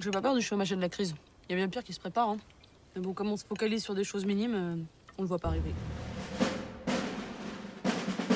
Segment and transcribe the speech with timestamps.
[0.00, 1.14] J'ai pas peur du chômage et de la crise.
[1.48, 2.28] Il y a bien pire qui se prépare.
[2.30, 2.36] Hein.
[2.94, 4.74] Mais bon, comme on se focalise sur des choses minimes, euh,
[5.18, 5.72] on le voit pas arriver.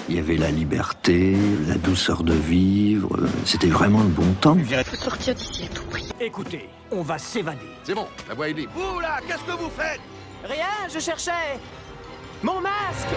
[0.08, 1.36] Il y avait la liberté,
[1.68, 3.16] la douceur de vivre.
[3.16, 4.56] euh, C'était vraiment le bon temps.
[4.58, 6.08] faut sortir d'ici à tout prix.
[6.20, 7.58] Écoutez, on va s'évader.
[7.84, 8.72] C'est bon, la voie est libre.
[8.74, 10.00] Vous là, qu'est-ce que vous faites?
[10.44, 11.58] Rien, je cherchais
[12.42, 13.08] mon masque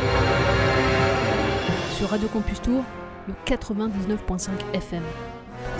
[1.98, 2.84] Sur Radio Campus Tour,
[3.28, 5.02] le 99.5 FM.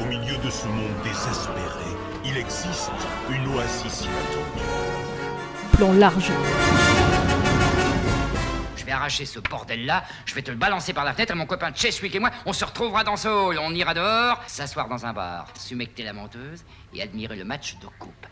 [0.02, 1.92] Au milieu de ce monde désespéré,
[2.26, 2.92] il existe
[3.30, 4.64] une oasis inattendue.
[5.74, 6.32] Plan large.
[8.76, 11.46] Je vais arracher ce bordel-là, je vais te le balancer par la fenêtre et mon
[11.46, 13.58] copain Cheswick et moi, on se retrouvera dans ce hall.
[13.60, 17.88] On ira dehors, s'asseoir dans un bar, sumecter la menteuse et admirer le match de
[18.00, 18.28] coupe.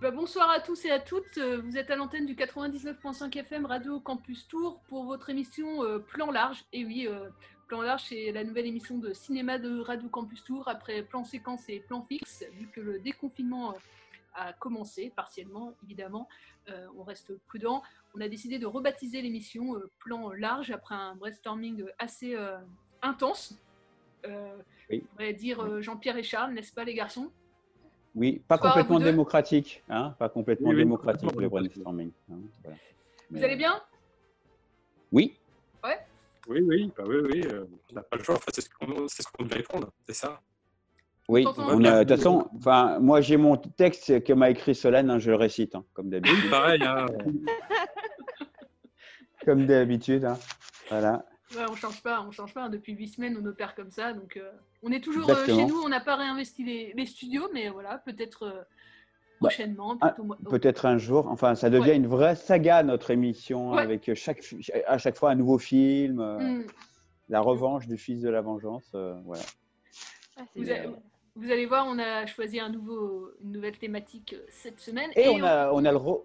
[0.00, 1.36] Bah, bonsoir à tous et à toutes.
[1.36, 5.98] Euh, Vous êtes à l'antenne du 99.5 FM Radio Campus Tour pour votre émission euh,
[5.98, 6.64] Plan Large.
[6.72, 7.28] Et oui, euh,
[7.70, 11.68] Plan Large, c'est la nouvelle émission de cinéma de Radio Campus Tour après Plan Séquence
[11.68, 13.78] et Plan Fixe, vu que le déconfinement euh,
[14.34, 16.28] a commencé, partiellement évidemment.
[16.68, 17.84] Euh, on reste prudent.
[18.12, 22.58] On a décidé de rebaptiser l'émission euh, Plan Large après un brainstorming assez euh,
[23.02, 23.56] intense.
[24.26, 24.56] Euh,
[24.90, 25.04] Oui.
[25.16, 27.30] On va dire euh, Jean-Pierre et Charles, n'est-ce pas les garçons?
[28.16, 32.10] Oui, pas complètement démocratique, hein, pas complètement Oui, oui, démocratique le brainstorming.
[32.32, 32.76] hein, voilà.
[33.30, 33.80] Vous Mais, allez bien?
[35.12, 35.36] Oui,
[36.50, 37.42] Oui, oui, bah oui, oui.
[37.46, 38.34] euh, on n'a pas le choix.
[38.34, 40.40] Enfin, c'est ce qu'on c'est ce qu'on devait répondre, c'est ça.
[41.28, 41.44] oui.
[41.44, 45.36] De toute façon, enfin, moi j'ai mon texte que m'a écrit Solène, hein, je le
[45.36, 46.50] récite, hein, comme d'habitude.
[46.50, 47.06] Pareil, hein,
[49.44, 50.38] comme d'habitude, hein.
[50.88, 51.24] Voilà.
[51.54, 52.68] Ouais, on change pas, on change pas.
[52.68, 54.50] Depuis huit semaines, on opère comme ça, donc euh,
[54.82, 55.80] on est toujours euh, chez nous.
[55.84, 58.66] On n'a pas réinvesti les, les studios, mais voilà, peut-être
[59.40, 59.96] euh, Bah, prochainement.
[60.00, 60.14] ah,
[60.48, 61.96] Peut-être un jour, enfin, ça devient Ouais.
[61.96, 63.82] une vraie saga notre émission Ouais.
[63.82, 64.42] avec chaque,
[64.86, 66.64] à chaque fois un nouveau film, euh, Hmm.
[67.28, 69.42] la revanche du fils de la vengeance, euh, voilà.
[70.56, 70.74] Vous, a-
[71.36, 75.10] vous allez voir, on a choisi un nouveau, une nouvelle thématique euh, cette semaine.
[75.16, 76.22] Et, on a, on a le, re-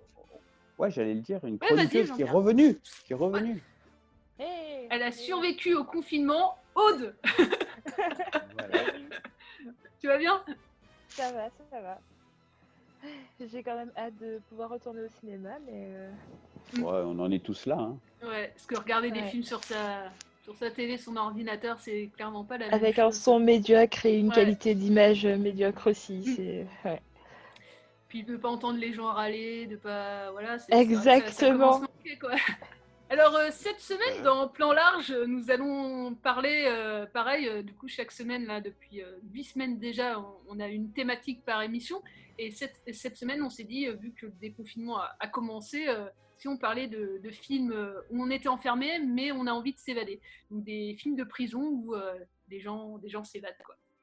[0.77, 3.61] ouais, j'allais le dire, une chroniqueuse qui est revenue, qui est revenue.
[4.89, 6.55] Elle a survécu au confinement.
[6.75, 7.15] Aude,
[10.01, 10.43] tu vas bien?
[11.09, 11.99] Ça va, ça va.
[13.51, 16.11] J'ai quand même hâte de pouvoir retourner au cinéma, mais euh,
[16.77, 17.77] Ouais, on en est tous là.
[17.79, 17.97] hein.
[18.23, 19.27] Ouais, parce que regarder des Ouais.
[19.29, 20.11] films sur sa,
[20.43, 23.19] sur sa télé, son ordinateur, c'est clairement pas la même avec un chose.
[23.19, 24.35] son médiocre et une Ouais.
[24.35, 26.23] qualité d'image médiocre aussi.
[26.35, 27.01] C'est ouais.
[28.07, 30.31] Puis de pas entendre les gens râler, de pas.
[30.31, 31.57] Voilà, c'est- c'est vrai que ça- ça Exactement.
[31.59, 32.31] commence à manquer, quoi.
[33.09, 37.73] Alors, euh, cette semaine, dans Plan Large, euh, nous allons parler, euh, pareil, euh, du
[37.75, 41.61] coup, chaque semaine, là, depuis euh, huit semaines déjà, on, on a une thématique par
[41.61, 42.01] émission.
[42.37, 45.87] Et cette, et cette semaine, on s'est dit, euh, vu que le déconfinement a, commencé,
[45.87, 46.07] euh,
[46.37, 49.79] si on parlait de, films euh, où on était enfermé, mais on a envie de
[49.79, 50.19] s'évader.
[50.51, 52.13] Donc, des films de prison où euh,
[52.49, 53.55] des gens, des gens s'évadent.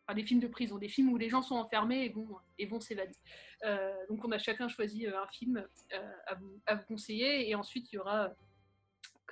[0.07, 2.29] Enfin, des films de prison, des films où les gens sont enfermés et vont,
[2.59, 3.15] et vont s'évader.
[4.09, 5.65] Donc, on a chacun choisi un film
[6.27, 7.49] à, vous, conseiller.
[7.49, 8.35] Et ensuite, il y aura,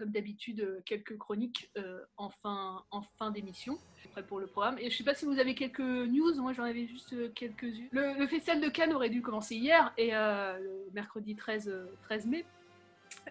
[0.00, 3.78] comme d'habitude, euh, quelques chroniques euh, en fin, en fin d'émission.
[4.12, 4.78] Prêt pour le programme.
[4.78, 6.34] Et je ne sais pas si vous avez quelques news.
[6.40, 7.88] Moi, j'en avais juste euh, quelques-unes.
[7.92, 12.46] Le, Festival de Cannes aurait dû commencer hier, et le mercredi 13, euh, 13 mai.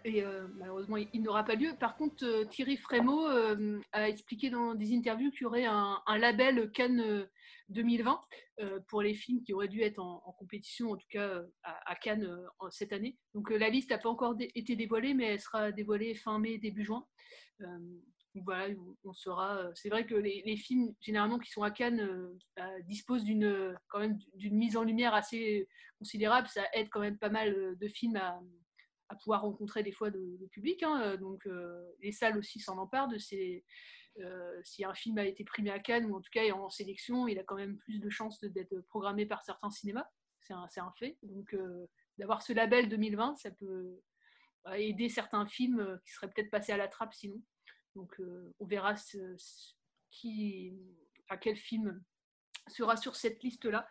[0.06, 1.74] Et euh, malheureusement, il, n'aura pas lieu.
[1.80, 6.02] Par contre, euh, Thierry Frémaux euh, a expliqué dans des interviews qu'il y aurait un,
[6.18, 7.26] label Cannes euh,
[7.70, 8.22] 2020
[8.60, 12.30] euh, pour les films qui auraient dû être en, compétition, en tout cas à, Cannes
[12.72, 13.18] cette année.
[13.34, 16.84] Donc la liste n'a pas encore été dévoilée, mais elle sera dévoilée fin mai, début
[16.84, 17.06] juin.
[18.36, 18.74] Voilà,
[19.04, 19.12] on-
[19.42, 22.38] euh, C'est vrai que les, les films généralement qui sont à Cannes
[22.86, 25.68] disposent d'une quand même d'une mise en lumière assez
[25.98, 26.48] considérable.
[26.48, 28.40] Ça aide quand même pas mal de films à,
[29.10, 30.84] à pouvoir rencontrer des fois le, public.
[30.84, 31.02] hein.
[31.02, 33.66] Euh, Donc euh, les salles aussi s'en emparent de ces.
[34.20, 36.70] euh, si un film a été primé à Cannes ou en tout cas est en
[36.70, 40.08] sélection, il a quand même plus de chances d'être programmé par certains cinémas.
[40.42, 41.18] C'est un, fait.
[41.22, 41.56] Donc
[42.18, 44.02] d'avoir ce label 2020, ça peut
[44.68, 47.40] euh, aider certains films qui seraient peut-être passés à la trappe sinon.
[47.96, 48.20] Donc
[48.60, 49.36] on verra ce-
[50.12, 50.74] qui,
[51.26, 52.04] enfin, quel film
[52.68, 53.88] sera sur cette liste-là.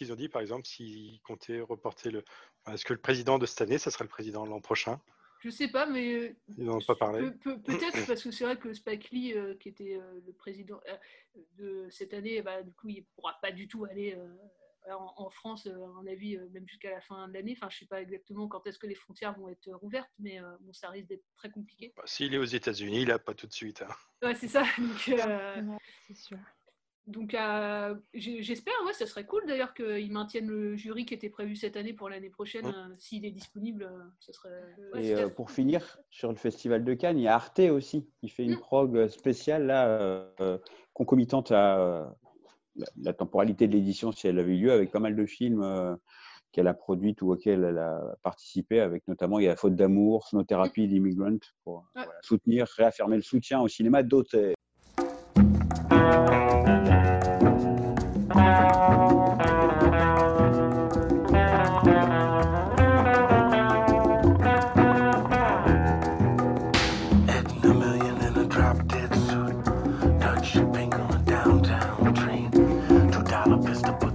[0.00, 2.24] Ils ont dit, par exemple, s'ils comptaient reporter le.
[2.70, 5.00] Est-ce que le président de cette année, ça sera le président l'an prochain?
[5.40, 7.28] Je sais pas, mais euh, Ils n'en ont pas parlé.
[7.30, 10.32] Pe- pe- Peut-être parce que c'est vrai que Spike Lee, euh, qui était euh, le
[10.32, 14.92] président euh, de cette année, bah, du coup, il pourra pas du tout aller euh,
[14.94, 17.54] en, en France, à mon avis, euh, même jusqu'à la fin de l'année.
[17.56, 20.56] Enfin, je sais pas exactement quand est-ce que les frontières vont être rouvertes, mais euh,
[20.60, 21.92] bon, ça risque d'être très compliqué.
[21.96, 23.82] Bah, S'il est aux États-Unis, il n'a pas tout de suite.
[23.82, 23.92] hein.
[24.22, 24.62] Ouais, c'est ça.
[24.78, 25.76] Donc, euh, Ouais,
[26.06, 26.38] c'est sûr.
[27.06, 31.56] Donc euh, j'espère, ouais, ça serait cool d'ailleurs qu'ils maintiennent le jury qui était prévu
[31.56, 32.66] cette année pour l'année prochaine.
[32.66, 32.72] Ouais.
[32.72, 34.62] euh, S'il est disponible, euh, ce serait.
[34.92, 38.08] ouais, Et euh, pour finir, sur le festival de Cannes, il y a Arte aussi,
[38.20, 38.58] qui fait une Mm.
[38.60, 40.58] prog spéciale, là, euh, euh,
[40.92, 42.06] concomitante à, euh,
[42.76, 45.62] la, la temporalité de l'édition, si elle avait eu lieu, avec pas mal de films
[45.62, 45.94] euh,
[46.52, 50.26] qu'elle a produits ou auxquels elle a participé, avec notamment il y a Faute d'amour,
[50.28, 52.04] Sonothérapie, l'Immigrant, pour Ouais.
[52.04, 54.54] voilà, soutenir, réaffirmer le soutien au cinéma d'auteur.
[73.72, 74.11] Two dollar pistol, but the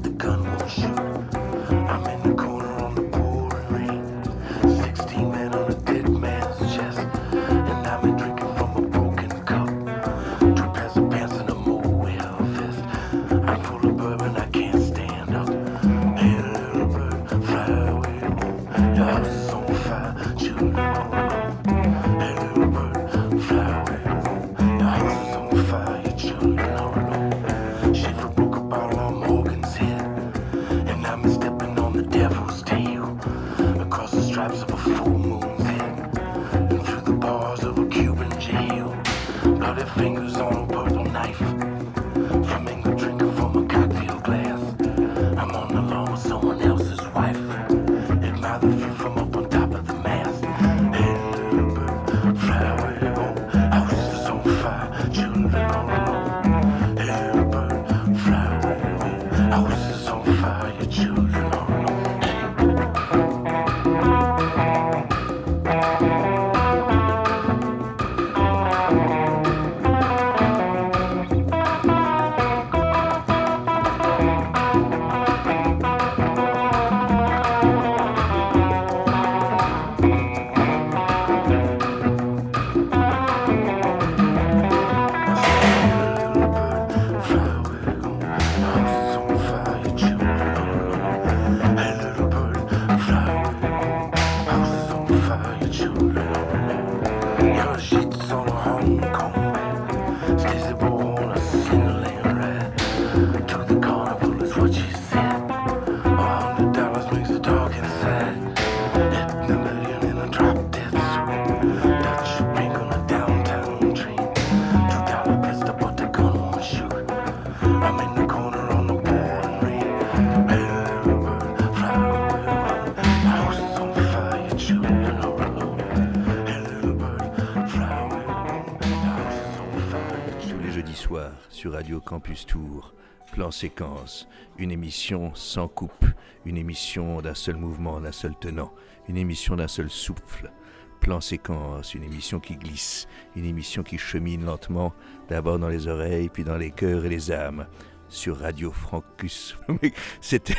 [132.18, 132.96] Campus Tour,
[133.32, 134.28] Plan Séquence,
[134.58, 136.08] une émission sans coupe,
[136.46, 138.74] une émission d'un seul mouvement, d'un seul tenant,
[139.08, 140.52] une émission d'un seul souffle.
[141.00, 144.96] Plan Séquence, une émission qui glisse, une émission qui chemine lentement,
[145.30, 147.68] d'abord dans les oreilles, puis dans les cœurs et les âmes,
[148.10, 149.56] sur Radio Francus.
[150.20, 150.56] C'était...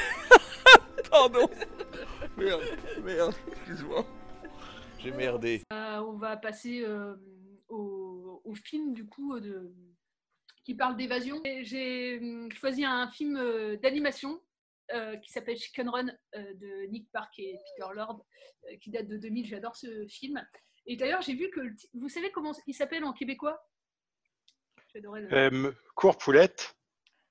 [1.10, 1.50] Pardon
[2.36, 2.62] Merde,
[3.04, 4.06] merde, excuse-moi.
[5.00, 5.64] J'ai merdé.
[5.72, 7.16] Euh, on va passer euh,
[7.68, 9.72] au, film du coup de,
[10.68, 11.40] qui parle d'évasion.
[11.46, 14.38] Et J'ai hum, choisi un film euh, d'animation
[14.92, 18.22] euh, qui s'appelle Chicken Run euh, de Nick Park et Peter Lord,
[18.70, 19.46] euh, qui date de 2000.
[19.46, 20.46] J'adore ce film.
[20.84, 23.66] Et d'ailleurs, j'ai vu que le vous savez comment il s'appelle en québécois?
[24.94, 26.76] J'adorais le- Euh, cours poulette.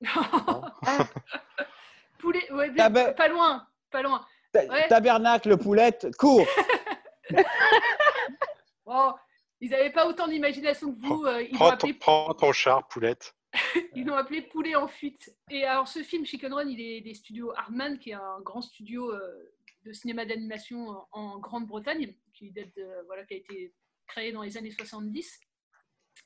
[2.18, 4.26] Poulet, ouais, bien, Taber- pas loin, pas loin.
[4.54, 4.88] Ouais.
[4.88, 6.44] Tabernacle, poulette, cours
[8.86, 9.12] Oh,
[9.60, 11.24] ils n'avaient pas autant d'imagination que vous.
[11.24, 13.34] euh, ils Prends ton, appelé prends ton char, poulette.
[13.94, 15.34] Ils l'ont appelé Poulet en fuite.
[15.50, 18.60] Et alors, ce film, Chicken Run, il est des studios Hardman, qui est un grand
[18.60, 23.72] studio euh, de cinéma d'animation en, Grande-Bretagne, qui, date de- voilà, qui a été
[24.06, 25.40] créé dans les années 70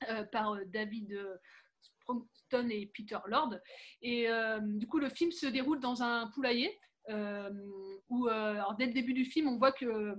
[0.08, 1.36] euh, par euh, David euh,
[1.80, 3.54] Sprongton et Peter Lord.
[4.02, 6.76] Et euh, du coup, le film se déroule dans un poulailler
[7.08, 7.50] euh,
[8.08, 10.14] où, euh, alors, dès le début du film, on voit que euh,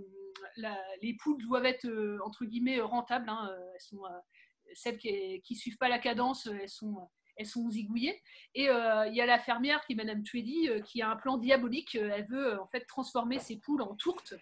[1.01, 3.29] les poules doivent être, euh, entre guillemets, rentables.
[3.29, 3.49] hein.
[3.51, 4.19] Euh, Elles sont, euh,
[4.73, 8.21] celles qui ne suivent pas la cadence, elles sont, elles sont zigouillées.
[8.55, 11.95] Et il y a la fermière qui est Madame Tweedy, qui a un plan diabolique.
[11.95, 14.33] Elle veut en fait transformer ses poules en tourtes.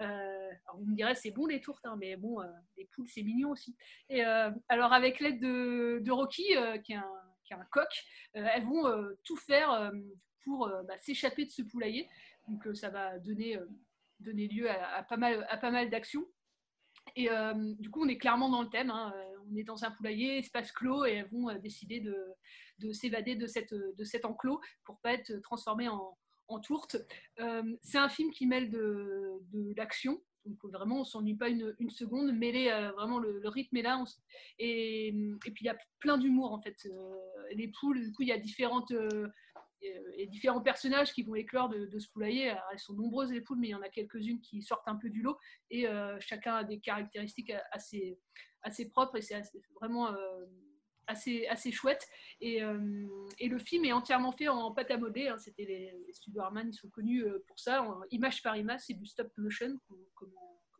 [0.00, 2.40] Euh, vous me direz, c'est bon les tourtes, hein, mais bon,
[2.76, 3.74] les poules, c'est mignon aussi.
[4.10, 4.22] Et
[4.68, 6.48] alors avec l'aide de, Rocky,
[6.84, 7.88] qui, est un, coq,
[8.34, 8.84] elles vont
[9.24, 9.90] tout faire
[10.44, 12.08] pour bah, s'échapper de ce poulailler.
[12.48, 13.58] Donc ça va donner,
[14.22, 16.26] donner lieu à, pas mal, à pas mal d'actions.
[17.16, 18.90] Et euh, du coup, on est clairement dans le thème.
[18.90, 19.12] hein.
[19.16, 22.16] Euh, On est dans un poulailler, espace clos, et elles vont euh, décider de,
[22.78, 26.16] de s'évader de, cette, de cet enclos pour pas être transformées en,
[26.48, 26.96] en tourte.
[27.82, 31.90] C'est un film qui mêle de, de l'action Donc vraiment, on s'ennuie pas une, une
[31.90, 34.02] seconde, mêlé vraiment le, rythme est là.
[34.58, 36.76] et, et puis il y a plein d'humour en fait.
[37.54, 38.92] Les poules, du coup, il y a différentes,
[40.16, 42.54] et différents personnages qui vont éclore de, de ce poulailler.
[42.72, 45.10] Elles sont nombreuses les poules, mais il y en a quelques-unes qui sortent un peu
[45.10, 45.38] du lot
[45.70, 48.18] et euh, chacun a des caractéristiques assez,
[48.62, 49.42] assez propres et c'est
[49.80, 50.46] vraiment euh,
[51.06, 52.06] assez, assez chouette.
[52.40, 53.06] Et, euh,
[53.38, 55.28] et le film est entièrement fait en pâte à modeler.
[55.28, 55.38] hein.
[55.38, 59.06] C'était les, studios Harman, ils sont connus euh, pour ça, image par image, c'est du
[59.06, 59.78] stop motion,
[60.14, 60.32] comme,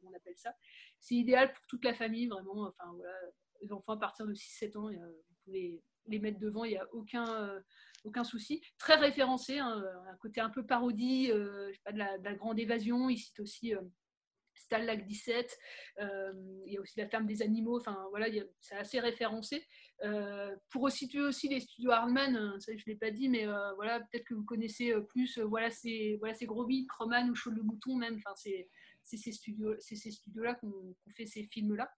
[0.04, 0.54] on, appelle ça.
[1.00, 2.68] C'est idéal pour toute la famille, vraiment.
[2.68, 3.14] Enfin, voilà,
[3.62, 6.76] les enfants à partir de 6-7 ans, euh, vous pouvez les mettre devant, il n'y
[6.76, 7.61] a aucun, euh,
[8.04, 8.62] aucun souci.
[8.78, 12.59] Très référencé, hein, un côté un peu parodie, euh, pas, de, la, de la grande
[12.59, 13.09] évasion.
[13.09, 13.75] Il cite aussi.
[13.75, 13.80] euh,
[14.54, 15.59] Stalag 17,
[16.00, 16.32] euh,
[16.66, 18.26] il y a aussi la ferme des animaux, enfin voilà,
[18.61, 19.66] c'est assez référencé.
[20.04, 23.47] Euh, pour situer aussi les studios Hardman, euh, ça je ne l'ai pas dit, mais
[23.76, 26.35] voilà, peut-être que vous connaissez plus, voilà, c'est voilà,
[26.66, 28.68] Beat, Croman ou Chaud le Mouton même, enfin c'est
[29.02, 31.90] ces studios, c'est ces studios-là qu'on fait ces films-là.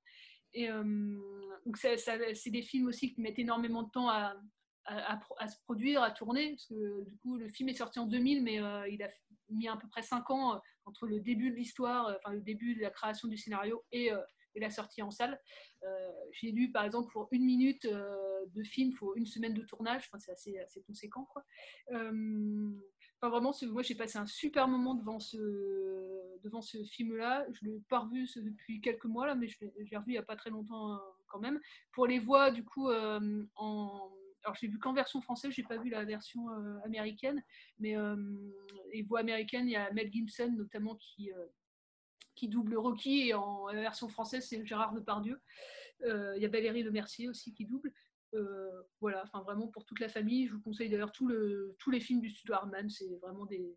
[0.52, 4.34] Et donc c'est des films aussi qui mettent énormément de temps à,
[4.86, 8.42] à, se produire, à tourner, parce que du coup le film est sorti en 2000,
[8.42, 9.08] mais euh, il a
[9.50, 12.74] mis à peu près 5 ans euh, entre le début de l'histoire, euh, le début
[12.74, 14.10] de la création du scénario et,
[14.56, 15.36] la sortie en salle.
[16.30, 20.08] J'ai lu par exemple pour une minute de film, il faut une semaine de tournage,
[20.16, 21.24] c'est assez, conséquent.
[21.24, 21.44] Quoi.
[21.90, 27.44] Enfin, vraiment, moi j'ai passé un super moment devant ce, film-là.
[27.50, 30.18] Je ne l'ai pas revu depuis quelques mois, là, mais je l'ai revu il n'y
[30.18, 31.60] a pas très longtemps quand même.
[31.90, 32.92] Pour les voix, du coup,
[33.56, 34.12] en.
[34.44, 37.42] Alors, j'ai vu qu'en version française, j'ai pas vu la version euh, américaine,
[37.78, 38.14] mais euh,
[38.92, 41.46] les voix américaines, il y a Mel Gibson notamment qui, euh,
[42.34, 45.40] qui double Rocky, et en version française, c'est Gérard Depardieu.
[46.06, 47.90] Il y a Valérie Le Mercier aussi qui double.
[49.00, 50.46] Voilà, enfin vraiment pour toute la famille.
[50.48, 53.74] Je vous conseille d'ailleurs le, tous les films du studio Harman, c'est vraiment des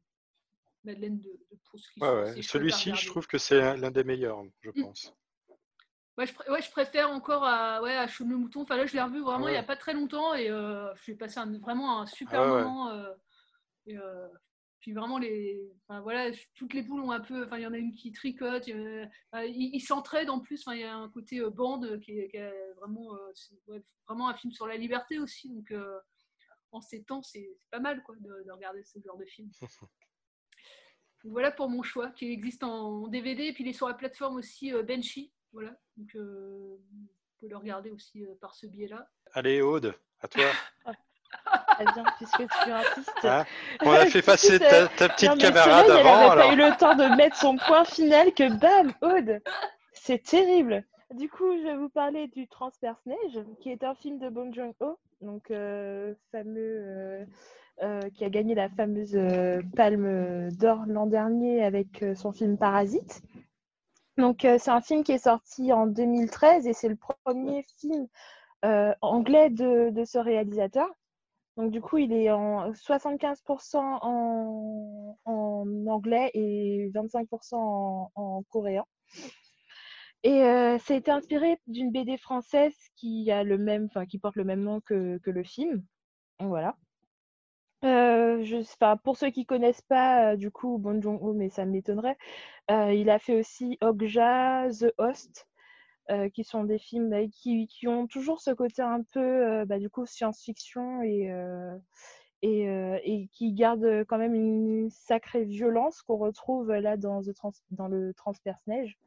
[0.83, 1.87] Madeleine de, de Proust.
[2.01, 2.41] Ouais, ouais.
[2.41, 4.83] Celui-ci, je trouve que c'est l'un des meilleurs, je Mm.
[4.83, 5.13] pense.
[6.17, 8.61] Ouais je, pr- ouais, je préfère encore à, ouais, à le Mouton.
[8.61, 11.13] Enfin là, je l'ai revu vraiment il n'y a pas très longtemps et euh, j'ai
[11.15, 12.89] passé un- vraiment un super Ah moment.
[12.89, 13.13] euh,
[13.85, 14.27] et, euh,
[14.79, 17.43] puis vraiment, les, enfin, voilà, toutes les poules ont un peu.
[17.43, 18.67] Enfin, il y en a une qui tricote.
[18.67, 20.61] ils s'entraident en plus.
[20.61, 23.17] Enfin, il y a un côté bande qui est, qui est vraiment,
[24.07, 25.49] vraiment un film sur la liberté aussi.
[25.49, 25.73] Donc,
[26.71, 29.49] en ces temps, c'est pas mal quoi, de, de regarder ce genre de film.
[31.23, 34.37] Voilà pour mon choix qui existe en DVD et puis il est sur la plateforme
[34.37, 35.33] aussi Benchy.
[35.57, 37.07] Voilà, donc euh, vous
[37.39, 39.07] pouvez le regarder aussi euh, par ce biais-là.
[39.33, 40.43] Allez, Aude, à toi.
[40.85, 43.11] Très bien, puisque tu insistes.
[43.23, 43.43] Hein
[43.81, 46.29] On a fait passer ta, ta petite non, camarade Soleil, elle avant.
[46.29, 49.41] avait pas eu le temps de mettre son point final que bam, Aude.
[49.93, 50.85] C'est terrible.
[51.15, 54.99] Du coup, je vais vous parler du Transperce-Neige, qui est un film de Bong Joon-ho,
[55.21, 56.53] donc euh, fameux,
[56.85, 57.25] euh,
[57.81, 62.59] euh, qui a gagné la fameuse euh, Palme d'Or l'an dernier avec euh, son film
[62.59, 63.23] Parasite.
[64.17, 68.07] Donc, euh, c'est un film qui est sorti en 2013 et c'est le premier film
[68.65, 70.89] euh, anglais de, de ce réalisateur.
[71.55, 75.17] Donc, du coup, il est en 75% en,
[75.87, 78.85] anglais et 25% en, en coréen.
[80.23, 84.35] Et euh, ça a été inspiré d'une BD française qui a le même, qui porte
[84.35, 85.83] le même nom que, que le film.
[86.39, 86.75] Voilà.
[87.83, 88.43] Euh,
[89.03, 92.17] pour ceux qui connaissent pas, euh, du coup, Joon-ho, mais ça m'étonnerait,
[92.71, 95.47] euh, il a fait aussi Okja, The Host,
[96.09, 99.89] euh, qui sont des films bah, qui, ont toujours ce côté un peu, bah, du
[99.89, 101.29] coup, science-fiction et,
[103.31, 108.13] qui gardent quand même une sacrée violence qu'on retrouve là dans, The Trans- dans le
[108.13, 108.97] Transperce-Neige.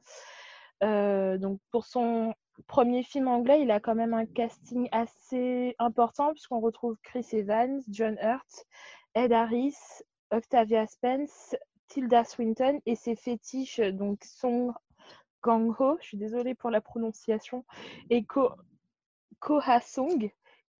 [0.83, 2.33] Euh, donc pour son
[2.67, 7.81] premier film anglais, il a quand même un casting assez important puisqu'on retrouve Chris Evans,
[7.89, 8.67] John Hurt,
[9.15, 9.77] Ed Harris,
[10.31, 11.57] Octavia Spence,
[11.89, 14.73] Tilda Swinton et ses fétiches donc Song
[15.41, 17.65] Kang-ho, je suis désolée pour la prononciation,
[18.11, 18.51] et Ko,
[19.41, 20.31] Ko Ha-sung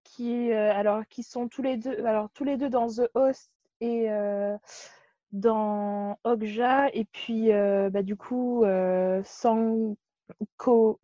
[0.05, 3.51] qui euh, alors qui sont tous les deux alors tous les deux dans The Host
[3.81, 4.57] et euh,
[5.33, 8.65] dans Okja et puis euh, bah, du coup
[9.25, 9.97] Sang
[10.57, 11.01] Ko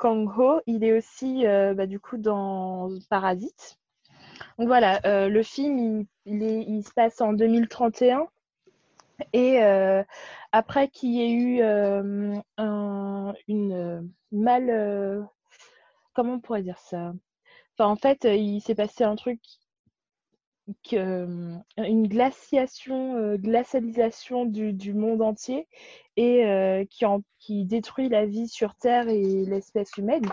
[0.00, 3.78] Kang-ho il est aussi euh, bah, du coup dans Parasite.
[4.58, 8.26] Donc voilà euh, le film il, est, se passe en 2031
[9.34, 10.02] et euh,
[10.52, 15.28] après qu'il y ait eu un, une mal
[16.14, 17.12] comment on pourrait dire ça?
[17.78, 19.40] En fait il s'est passé un truc
[20.92, 25.66] une glaciation, euh, glacialisation du, monde entier
[26.16, 26.84] et euh,
[27.38, 30.26] qui, détruit la vie sur Terre et l'espèce humaine.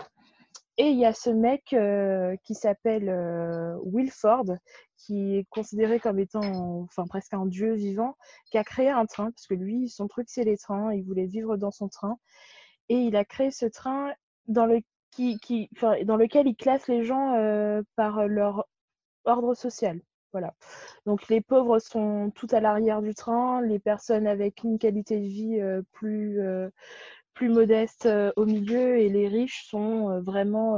[0.80, 4.44] Et il y a ce mec euh, qui s'appelle euh, Wilford,
[4.96, 8.16] qui est considéré comme étant enfin, presque un dieu vivant,
[8.46, 11.26] qui a créé un train, parce que lui, son truc, c'est les trains, il voulait
[11.26, 12.16] vivre dans son train.
[12.88, 14.12] Et il a créé ce train
[14.46, 14.80] dans, le,
[15.10, 15.40] qui,
[16.04, 18.64] dans lequel il classe les gens euh, par leur
[19.24, 20.00] ordre social.
[20.32, 20.54] Voilà.
[21.06, 25.26] Donc les pauvres sont tout à l'arrière du train, les personnes avec une qualité de
[25.26, 25.60] vie
[25.92, 26.40] plus,
[27.34, 30.76] plus modeste au milieu et les riches sont vraiment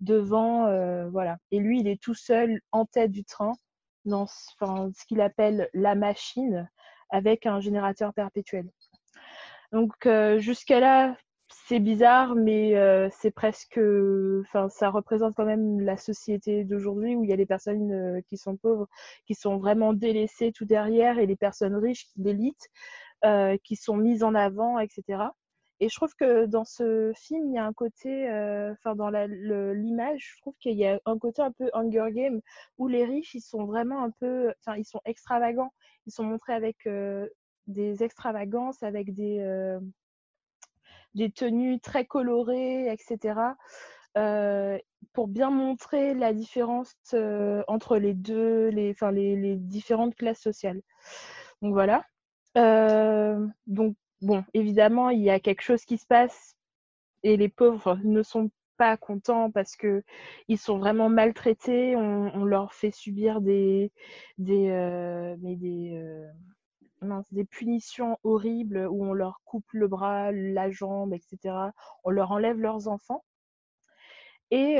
[0.00, 1.08] devant.
[1.10, 1.38] voilà.
[1.52, 3.52] Et lui, il est tout seul en tête du train
[4.04, 6.68] dans ce, ce qu'il appelle la machine
[7.10, 8.68] avec un générateur perpétuel.
[9.70, 11.16] Donc jusqu'à là,
[11.48, 13.80] c'est bizarre, mais euh, c'est presque,
[14.40, 18.20] enfin, ça représente quand même la société d'aujourd'hui où il y a des personnes euh,
[18.28, 18.88] qui sont pauvres,
[19.26, 22.68] qui sont vraiment délaissées tout derrière, et les personnes riches, l'élite,
[23.24, 25.24] euh, qui sont mises en avant, etc.
[25.80, 29.10] Et je trouve que dans ce film, il y a un côté, euh, enfin dans
[29.10, 32.40] l'image, je trouve qu'il y a un côté un peu Hunger Game
[32.78, 35.72] où les riches, ils sont vraiment un peu, enfin ils sont extravagants,
[36.06, 37.28] ils sont montrés avec euh,
[37.68, 39.38] des extravagances, avec des
[41.14, 43.56] des tenues très colorées, etc.
[44.16, 44.78] euh,
[45.12, 50.80] pour bien montrer la différence euh, entre les deux, les, enfin, les, différentes classes sociales.
[51.62, 52.04] Donc voilà.
[52.56, 56.56] Euh, donc bon, évidemment, il y a quelque chose qui se passe
[57.22, 60.02] et les pauvres ne sont pas contents parce que
[60.48, 61.96] ils sont vraiment maltraités.
[61.96, 63.92] On, on leur fait subir des
[64.38, 64.68] des
[65.40, 66.26] mais des
[67.30, 71.54] des punitions horribles où on leur coupe le bras, la jambe, etc.
[72.04, 73.24] On leur enlève leurs enfants.
[74.50, 74.78] Et,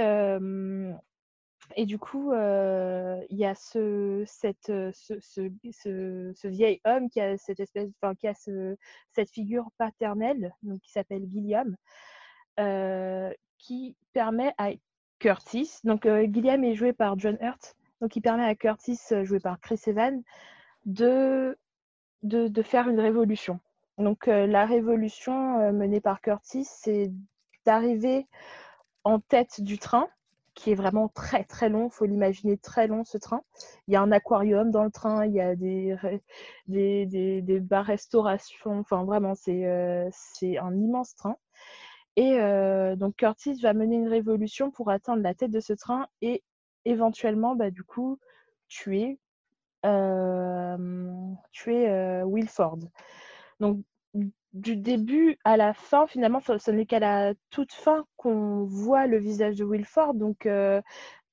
[1.76, 7.36] et du coup, il y a ce, cette, ce, ce, ce, vieil homme qui a
[7.36, 8.76] cette espèce, enfin, qui a ce,
[9.12, 11.76] cette figure paternelle, donc qui s'appelle Gilliam,
[12.58, 14.70] euh, qui permet à
[15.18, 19.60] Curtis, donc Gilliam est joué par John Hurt, donc il permet à Curtis, joué par
[19.60, 20.22] Chris Evans,
[20.86, 21.58] de,
[22.22, 23.60] de, faire une révolution.
[23.98, 27.10] Donc euh, la révolution euh, menée par Curtis, c'est
[27.64, 28.26] d'arriver
[29.04, 30.08] en tête du train,
[30.54, 33.42] qui est vraiment très très long, il faut l'imaginer très long ce train.
[33.86, 35.96] Il y a un aquarium dans le train, il y a des,
[36.66, 40.10] des, des, bars restauration, enfin vraiment c'est euh,
[40.42, 41.36] un immense train.
[42.16, 42.36] Et
[42.96, 46.42] donc Curtis va mener une révolution pour atteindre la tête de ce train et
[46.84, 48.18] éventuellement bah, du coup
[48.66, 49.20] tuer,
[51.52, 52.78] tuer Wilford.
[53.60, 53.82] Donc
[54.54, 59.18] du début à la fin, finalement, ce n'est qu'à la toute fin qu'on voit le
[59.18, 60.14] visage de Wilford.
[60.14, 60.48] Donc,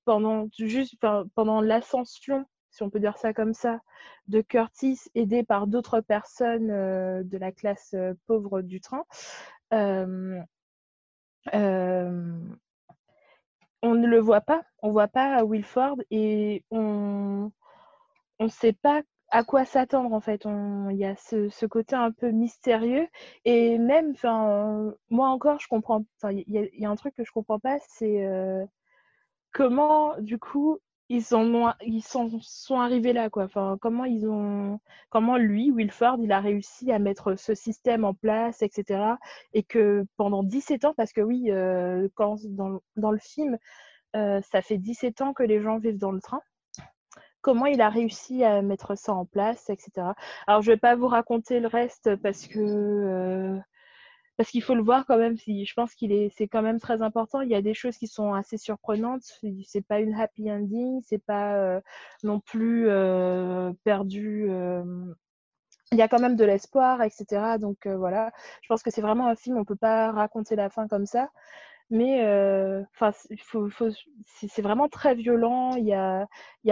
[0.04, 0.96] pendant, juste,
[1.34, 3.80] pendant l'ascension, si on peut dire ça comme ça,
[4.28, 7.96] de Curtis, aidé par d'autres personnes de la classe
[8.28, 9.06] pauvre du train,
[9.72, 10.44] on
[13.94, 14.62] ne le voit pas.
[14.82, 17.52] On voit pas Wilford et on
[18.40, 20.46] on ne sait pas à quoi s'attendre en fait.
[20.46, 23.08] Il y a ce, côté un peu mystérieux
[23.46, 26.06] et même, enfin, moi encore, je comprends.
[26.32, 28.66] Il y, a- un truc que je comprends pas, c'est euh,
[29.52, 31.24] comment du coup ils
[31.86, 33.44] ils sont, arrivés là quoi.
[33.46, 38.14] Enfin, comment ils ont, comment lui, Wilford, il a réussi à mettre ce système en
[38.14, 39.18] place, etc.
[39.54, 43.58] Et que pendant 17 ans, parce que oui, euh, quand dans, dans le film,
[44.16, 46.42] euh, ça fait 17 ans que les gens vivent dans le train
[47.46, 50.14] comment il a réussi à mettre ça en place, etc.
[50.48, 53.60] Alors, je vais pas vous raconter le reste parce que euh,
[54.38, 55.38] parce qu'il faut le voir quand même.
[55.38, 57.42] Je pense qu'il est, c'est quand même très important.
[57.42, 59.22] Il y a des choses qui sont assez surprenantes.
[59.64, 61.82] C'est pas une happy ending, c'est pas euh,
[62.24, 64.50] non plus euh, perdu.
[65.92, 67.60] il y a quand même de l'espoir, etc.
[67.60, 68.32] Donc voilà,
[68.64, 69.58] je pense que c'est vraiment un film.
[69.58, 71.30] On peut pas raconter la fin comme ça.
[71.92, 72.84] Mais euh,
[74.48, 75.76] c'est vraiment très violent.
[75.76, 76.28] Il y a,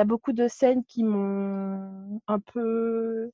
[0.06, 3.32] beaucoup de scènes qui m'ont un peu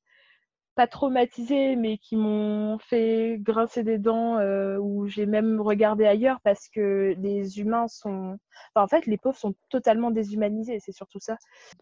[0.76, 6.40] pas traumatisée, mais qui m'ont fait grincer des dents, euh, où j'ai même regardé ailleurs
[6.42, 8.38] parce que les humains sont.
[8.76, 11.38] En fait, les pauvres sont totalement déshumanisés, c'est surtout ça.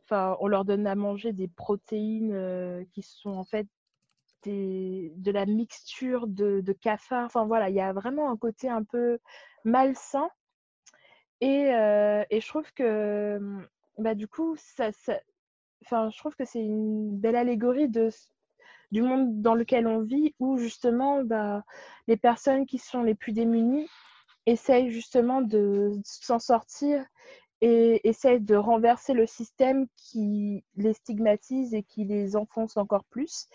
[0.05, 3.67] Enfin, on leur donne à manger des protéines euh, qui sont en fait
[4.47, 7.25] de la mixture de, de cafard.
[7.25, 9.19] Enfin voilà, il y a vraiment un côté un peu
[9.63, 10.29] malsain.
[11.41, 13.39] Et, euh, je trouve que
[13.97, 14.89] bah, du coup, ça,
[15.83, 18.09] enfin, je trouve que c'est une belle allégorie de,
[18.91, 21.63] du monde dans lequel on vit, où justement bah,
[22.07, 23.87] les personnes qui sont les plus démunies
[24.45, 27.05] essayent justement de s'en sortir
[27.61, 33.47] et essayent de renverser le système qui les stigmatise et qui les enfonce encore plus.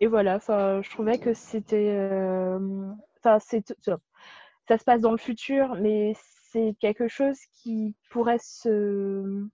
[0.00, 2.58] Et voilà, je trouvais que c'était, euh,
[3.18, 3.64] enfin, c'est,
[4.68, 6.12] ça se passe dans le futur, mais
[6.50, 9.46] c'est quelque chose qui pourrait se,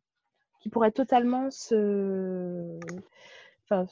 [0.61, 2.79] qui pourrait totalement se,
[3.65, 3.87] enfin,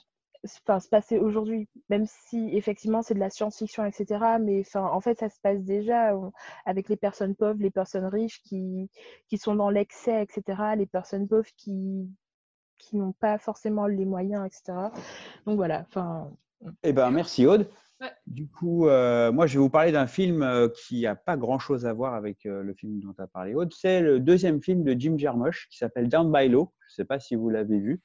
[0.45, 4.39] se passer aujourd'hui, même si effectivement c'est de la science-fiction, etc.
[4.41, 6.13] Mais enfin, en fait, ça se passe déjà
[6.67, 8.91] avec les personnes pauvres, les personnes riches qui,
[9.29, 10.75] qui sont dans l'excès, etc.
[10.77, 12.09] Les personnes pauvres qui,
[12.81, 14.79] qui n'ont pas forcément les moyens, etc.
[15.47, 16.31] Donc voilà, enfin.
[16.83, 17.69] Eh ben, merci Aude.
[18.01, 18.11] Ouais.
[18.27, 21.85] Du coup, euh, moi, je vais vous parler d'un film euh, qui n'a pas grand-chose
[21.85, 23.73] à voir avec euh, le film dont tu as parlé, Aude.
[23.75, 26.73] C'est le deuxième film de Jim Jarmusch qui s'appelle Down by Law.
[26.89, 28.01] Je ne sais pas si vous l'avez vu.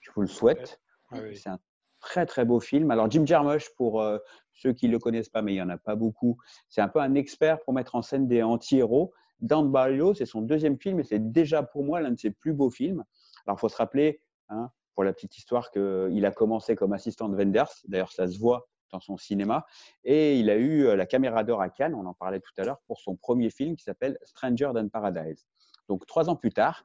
[0.00, 0.80] Je vous le souhaite.
[1.10, 1.36] Ah oui.
[1.36, 1.58] C'est un
[2.00, 2.90] très, très beau film.
[2.90, 4.18] Alors, Jim Jarmusch, pour euh,
[4.52, 6.38] ceux qui ne le connaissent pas, mais il n'y en a pas beaucoup,
[6.68, 9.12] c'est un peu un expert pour mettre en scène des anti-héros.
[9.40, 12.30] Down by Law, c'est son deuxième film et c'est déjà pour moi l'un de ses
[12.30, 13.04] plus beaux films.
[13.48, 17.30] Alors, il faut se rappeler, hein, pour la petite histoire, qu'il a commencé comme assistant
[17.30, 17.72] de Wenders.
[17.86, 19.64] D'ailleurs, ça se voit dans son cinéma.
[20.04, 22.64] Et il a eu euh, la caméra d'or à Cannes, on en parlait tout à
[22.64, 25.46] l'heure, pour son premier film qui s'appelle Stranger Than Paradise.
[25.88, 26.84] Donc, trois ans plus tard,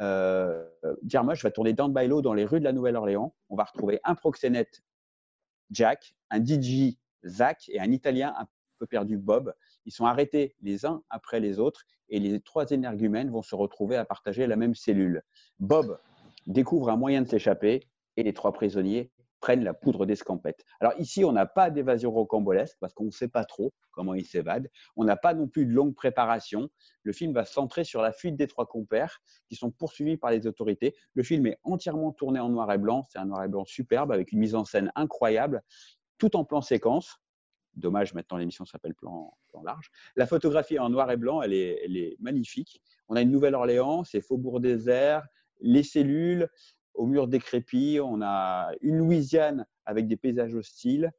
[0.00, 0.64] euh,
[1.02, 3.34] va tourner by Law dans les rues de la Nouvelle-Orléans.
[3.48, 4.82] On va retrouver un proxénète,
[5.70, 6.96] Jack, un DJ,
[7.26, 8.46] Zach, et un Italien un
[8.78, 9.54] peu perdu, Bob.
[9.86, 13.96] Ils sont arrêtés les uns après les autres et les trois énergumènes vont se retrouver
[13.96, 15.22] à partager la même cellule.
[15.58, 15.98] Bob
[16.46, 19.10] découvre un moyen de s'échapper et les trois prisonniers
[19.44, 20.64] prennent la poudre d'escampette.
[20.80, 24.24] Alors ici, on n'a pas d'évasion rocambolesque parce qu'on ne sait pas trop comment ils
[24.24, 24.70] s'évadent.
[24.96, 26.70] On n'a pas non plus de longue préparation.
[27.02, 30.30] Le film va se centrer sur la fuite des trois compères qui sont poursuivis par
[30.30, 30.94] les autorités.
[31.12, 33.04] Le film est entièrement tourné en noir et blanc.
[33.10, 35.62] C'est un noir et blanc superbe avec une mise en scène incroyable,
[36.16, 37.18] tout en plan séquence.
[37.76, 39.90] Dommage, maintenant l'émission s'appelle plan, large.
[40.16, 42.80] La photographie en noir et blanc, elle est, magnifique.
[43.08, 45.26] On a une Nouvelle-Orléans, c'est Faubourg désert,
[45.60, 46.48] les cellules,
[46.94, 51.12] au mur décrépit, on a une Louisiane avec des paysages hostiles,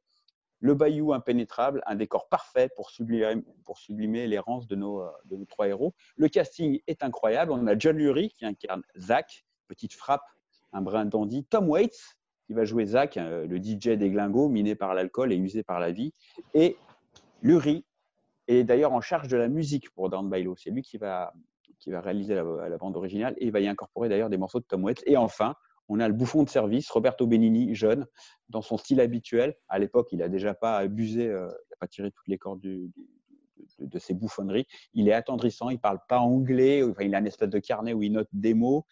[0.60, 5.44] le bayou impénétrable, un décor parfait pour sublimer, pour sublimer l'errance de nos, de nos
[5.44, 5.94] trois héros.
[6.16, 7.52] Le casting est incroyable.
[7.52, 10.24] On a John Lurie qui incarne Zach, petite frappe,
[10.72, 11.44] un brin dandy.
[11.44, 12.16] Tom Waits
[12.46, 15.80] qui va jouer Zach, euh, le DJ des glingos, miné par l'alcool et usé par
[15.80, 16.12] la vie.
[16.54, 16.76] Et
[17.42, 17.84] Lurie
[18.48, 20.54] est d'ailleurs en charge de la musique pour Down Law.
[20.56, 21.32] C'est lui qui va,
[21.78, 24.64] qui va réaliser la, bande originale et il va y incorporer d'ailleurs des morceaux de
[24.64, 25.02] Tom Waits.
[25.06, 25.54] Et enfin,
[25.88, 28.06] on a le bouffon de service, Roberto Benigni, jeune,
[28.48, 29.56] dans son style habituel.
[29.68, 32.60] À l'époque, il n'a déjà pas abusé, euh, il n'a pas tiré toutes les cordes
[32.60, 34.66] de, ses bouffonneries.
[34.94, 38.02] Il est attendrissant, il parle pas anglais, enfin, il a une espèce de carnet où
[38.02, 38.86] il note des mots.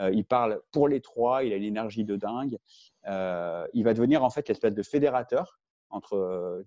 [0.00, 2.58] Euh, il parle pour les trois, il a une énergie de dingue.
[3.06, 5.60] Euh, il va devenir en fait l'espèce de fédérateur
[5.90, 6.66] entre euh,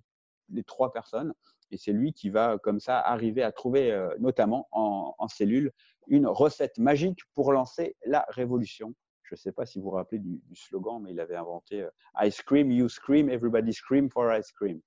[0.50, 1.34] les trois personnes.
[1.72, 5.72] Et c'est lui qui va comme ça arriver à trouver, notamment en, cellule,
[6.08, 8.94] une recette magique pour lancer la révolution.
[9.24, 11.90] Je ne sais pas si vous vous rappelez du, slogan, mais il avait inventé euh,
[12.22, 14.80] Ice cream, you scream, everybody scream for ice cream.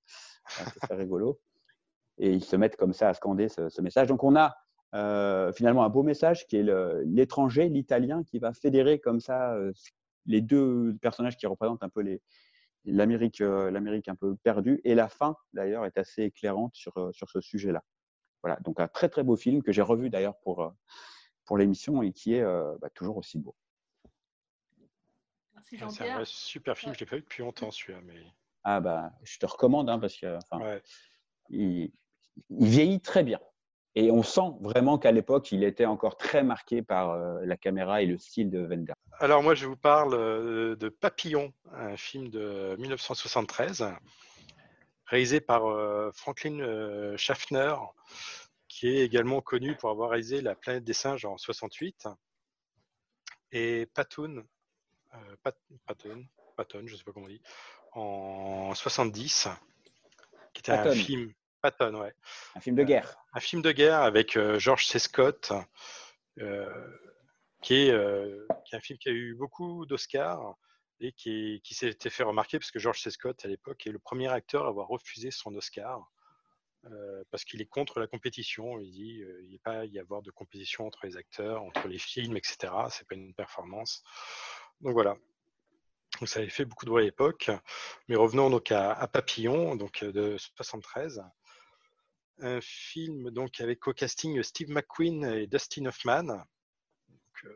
[0.47, 1.41] C'est très rigolo.
[2.17, 4.07] Et ils se mettent comme ça à scander ce, ce message.
[4.07, 4.55] Donc on a
[4.97, 6.65] euh, finalement un beau message qui est
[7.05, 9.71] l'étranger, l'italien, qui va fédérer comme ça euh,
[10.25, 12.19] les deux personnages qui représentent un peu
[12.83, 14.81] l'Amérique euh, l'Amérique un peu perdue.
[14.83, 17.83] Et la fin, d'ailleurs, est assez éclairante sur, euh, sur ce sujet-là.
[18.41, 20.73] Voilà, donc un très très beau film que j'ai revu d'ailleurs pour,
[21.45, 23.55] pour l'émission et qui est bah, toujours aussi beau.
[25.55, 26.95] Ah, c'est un super film, ouais.
[26.95, 27.99] je l'ai pas vu depuis longtemps celui-là.
[28.05, 28.21] Mais...
[28.63, 30.83] Ah bah, je te recommande hein, parce que enfin, ouais.
[31.49, 31.91] il,
[32.49, 33.39] il, vieillit très bien.
[33.99, 38.03] Et on sent vraiment qu'à l'époque, il était encore très marqué par euh, la caméra
[38.03, 38.93] et le style de Wender.
[39.13, 43.87] Alors moi, je vous parle euh, de Papillon, un film de 1973,
[45.07, 47.73] réalisé par euh, Franklin Schaffner,
[48.67, 52.07] qui est également connu pour avoir réalisé La planète des singes en 68,
[53.51, 54.43] et Patoon,
[55.41, 55.57] Pat,
[55.87, 56.23] Patton,
[56.55, 57.41] Patton, je ne sais pas comment on dit,
[57.93, 59.47] en 70,
[60.53, 60.91] qui était Patton.
[60.91, 61.33] un film
[61.71, 62.13] Patton, ouais.
[62.55, 63.09] Un film de guerre.
[63.09, 64.99] Euh, un film de guerre avec euh, George C.
[64.99, 65.51] Scott,
[66.39, 66.87] euh,
[67.61, 67.93] qui, est,
[68.65, 70.55] qui, est, un film qui a eu beaucoup d'Oscars
[71.01, 73.11] et qui, qui s'était fait remarquer parce que George C.
[73.11, 76.09] Scott, à l'époque, est le premier acteur à avoir refusé son Oscar.
[77.31, 78.79] parce qu'il est contre la compétition.
[78.79, 81.99] Il dit il n'y a pas y avoir de compétition entre les acteurs, entre les
[81.99, 82.71] films, etc.
[82.91, 84.03] C'est pas une performance.
[84.79, 85.17] Donc voilà.
[86.19, 87.51] Donc ça avait fait beaucoup de bruit à l'époque.
[88.07, 91.23] Mais revenons donc à, à, Papillon, donc de 73.
[92.39, 97.47] Un film donc avec au casting Steve McQueen et Dustin Hoffman, donc,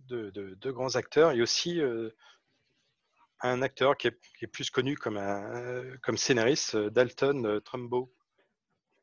[0.00, 2.10] deux, deux, deux, grands acteurs, et aussi euh,
[3.40, 8.14] un acteur qui est, qui est, plus connu comme, un, comme scénariste, Dalton Trumbo,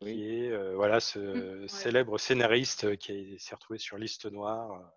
[0.01, 0.13] oui.
[0.13, 1.67] qui est euh, voilà ce mmh, ouais.
[1.67, 4.89] célèbre scénariste qui s'est retrouvé sur liste noire.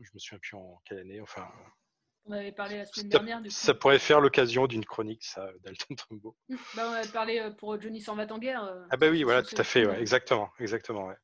[0.00, 1.46] Je me souviens plus en quelle année, enfin.
[2.28, 3.40] On avait parlé la semaine dernière.
[3.40, 6.36] Du ça pourrait faire l'occasion d'une chronique, ça, Dalton Trumbo.
[6.76, 8.86] Bah, on avait parlé pour Johnny s'en va en guerre.
[8.90, 11.16] Ah bah oui, voilà, tout à fait, ouais, exactement, exactement, ouais.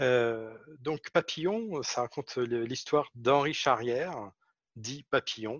[0.00, 4.30] Euh, donc Papillon, ça raconte l'histoire d'Henri Charrière,
[4.74, 5.58] dit Papillon,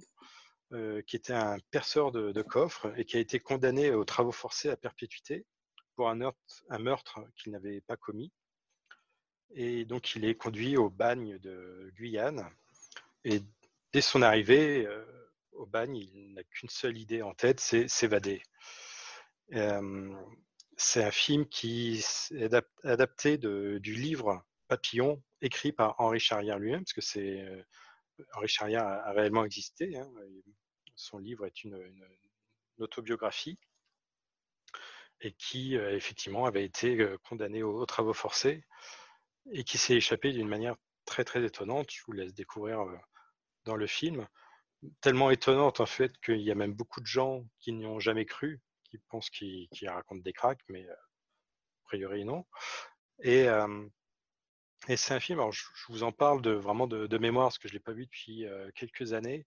[0.72, 4.32] euh, qui était un perceur de, de coffres et qui a été condamné aux travaux
[4.32, 5.46] forcés à perpétuité
[5.94, 8.32] pour un meurtre, un meurtre qu'il n'avait pas commis.
[9.54, 12.50] Et donc il est conduit au bagne de Guyane.
[13.24, 13.42] Et
[13.92, 15.04] dès son arrivée euh,
[15.52, 18.42] au bagne, il n'a qu'une seule idée en tête, c'est s'évader.
[20.78, 26.80] C'est un film qui est adap- adapté du livre Papillon, écrit par Henri Charrière lui-même,
[26.80, 27.62] parce que c'est euh,
[28.34, 29.96] Henri Charrière a, réellement existé.
[29.96, 30.10] hein,
[30.94, 31.78] son livre est une,
[32.78, 33.58] autobiographie
[35.22, 38.64] et qui euh, effectivement avait été condamné aux, aux travaux forcés
[39.50, 41.90] et qui s'est échappé d'une manière très très étonnante.
[41.90, 42.84] Je vous laisse découvrir
[43.66, 44.26] dans le film.
[45.00, 48.24] Tellement étonnante en fait qu'il y a même beaucoup de gens qui n'y ont jamais
[48.24, 52.46] cru, qui pensent qu'il qu'il raconte des cracks, mais euh, a priori non.
[53.22, 53.86] Et, euh,
[54.88, 57.68] et c'est un film, alors je, vous en parle de, vraiment de, mémoire, parce que
[57.68, 59.46] je ne l'ai pas vu depuis euh, quelques années,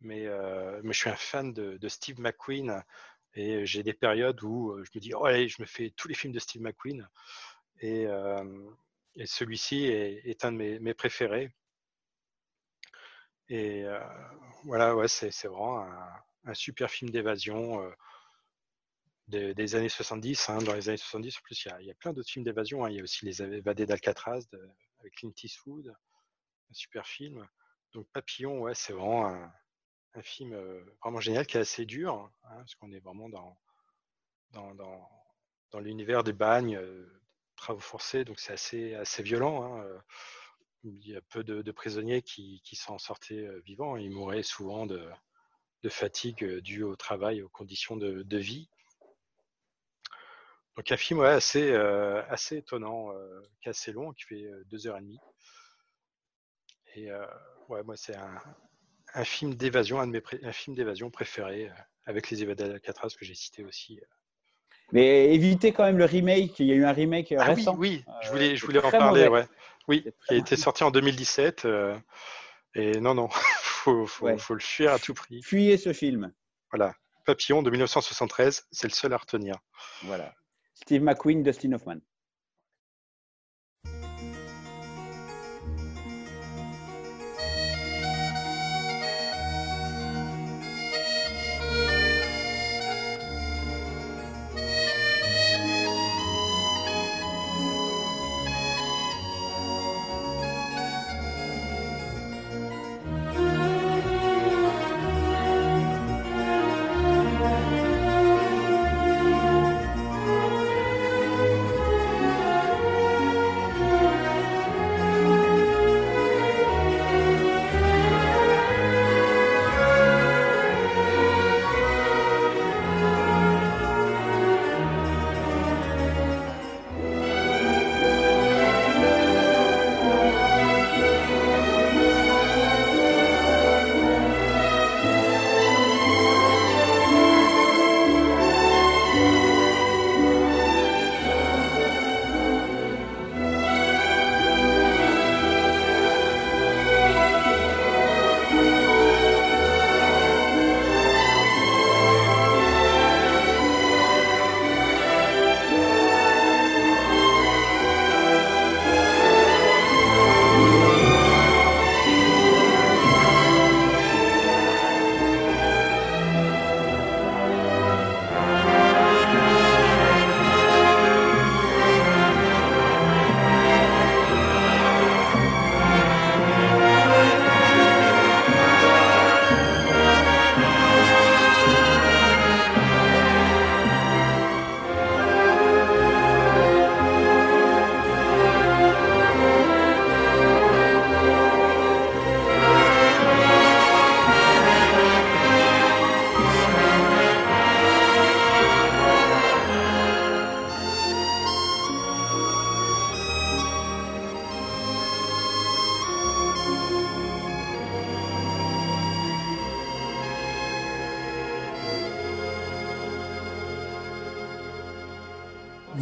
[0.00, 2.82] mais, je suis un fan de, Steve McQueen,
[3.34, 6.14] et j'ai des périodes où je me dis, oh allez, je me fais tous les
[6.14, 7.08] films de Steve McQueen,
[7.80, 8.06] et,
[9.24, 11.52] celui-ci est, un de mes préférés.
[13.48, 13.98] Et euh,
[14.64, 15.82] voilà, ouais, c'est vraiment
[16.44, 17.90] un, super film d'évasion euh,
[19.54, 20.48] des, années 70.
[20.48, 20.58] hein.
[20.58, 22.44] Dans les années 70, en plus, il y a, il y a plein d'autres films
[22.44, 22.84] d'évasion.
[22.84, 22.90] hein.
[22.90, 24.42] Il y a aussi Les Évadés d'Alcatraz
[25.00, 27.46] avec Clint Eastwood, un super film.
[27.92, 29.52] Donc Papillon, ouais, c'est vraiment un,
[30.14, 33.58] un film euh, vraiment génial qui est assez dur, hein, parce qu'on est vraiment dans,
[34.50, 35.08] dans, dans,
[35.70, 36.78] dans l'univers des bagnes,
[37.56, 39.82] travaux forcés, donc c'est assez, assez violent.
[40.88, 43.96] Il y a peu de, de prisonniers qui, qui s'en sortaient euh, vivants.
[43.96, 45.08] Ils mouraient souvent de,
[45.82, 48.68] de fatigue euh, due au travail, aux conditions de, de vie.
[50.76, 54.46] Donc un film ouais, assez, euh, assez étonnant, euh, qui est assez long, qui fait
[54.66, 55.18] deux heures et demie.
[56.94, 57.26] Et euh,
[57.68, 58.40] ouais, moi c'est un,
[59.14, 61.72] un film d'évasion, un de mes un film d'évasion préférés, euh,
[62.06, 64.00] avec les évadés d'Alcatraz que j'ai cité aussi.
[64.92, 66.58] Mais évitez quand même le remake.
[66.60, 67.76] Il y a eu un remake Ah oui, récent.
[67.76, 69.46] oui, je Euh, voulais, je voulais en parler, ouais.
[69.88, 71.64] Oui, qui a été sorti en 2017.
[71.64, 71.98] euh,
[72.74, 73.28] et non, non,
[73.62, 74.38] faut, faut, Ouais.
[74.38, 75.42] faut le fuir à tout prix.
[75.42, 76.32] Fuyez ce film.
[76.70, 76.94] Voilà.
[77.24, 79.56] Papillon de 1973, c'est le seul à retenir.
[80.02, 80.34] Voilà.
[80.74, 81.98] Steve McQueen, Dustin Hoffman.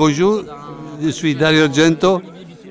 [0.09, 0.45] Bonjour,
[1.03, 2.23] je suis Dario Argento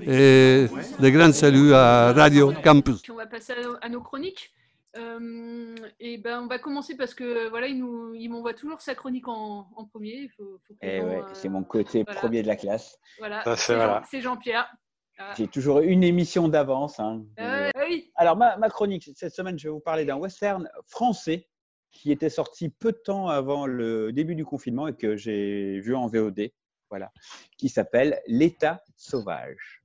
[0.07, 0.67] et
[1.01, 3.01] de grands saluts à Radio Campus.
[3.09, 4.53] On va passer à nos, chroniques.
[4.97, 8.95] Euh, et ben on va commencer parce que voilà, il nous, il m'envoie toujours sa
[8.95, 10.13] chronique en, en premier.
[10.13, 12.21] Il faut, faut que les Eh ouais, euh, c'est mon côté voilà.
[12.21, 12.97] premier de la classe.
[13.19, 14.73] Voilà, Ça, c'est Jean- Jean-Pierre.
[15.19, 15.33] Ah.
[15.35, 17.01] J'ai toujours une émission d'avance.
[17.01, 17.25] hein.
[17.37, 18.11] Ah, oui.
[18.15, 21.49] Alors, ma, ma chronique, cette semaine, je vais vous parler d'un western français
[21.91, 25.95] qui était sorti peu de temps avant le début du confinement et que j'ai vu
[25.95, 26.51] en VOD,
[26.89, 27.11] voilà,
[27.57, 29.83] qui s'appelle L'État sauvage.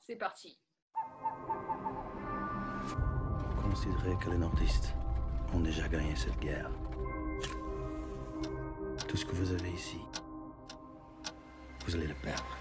[0.00, 0.58] C'est parti.
[3.62, 4.94] Considérez que les nordistes
[5.52, 6.70] ont déjà gagné cette guerre?
[9.08, 10.00] Tout ce que vous avez ici,
[11.86, 12.56] vous allez le perdre.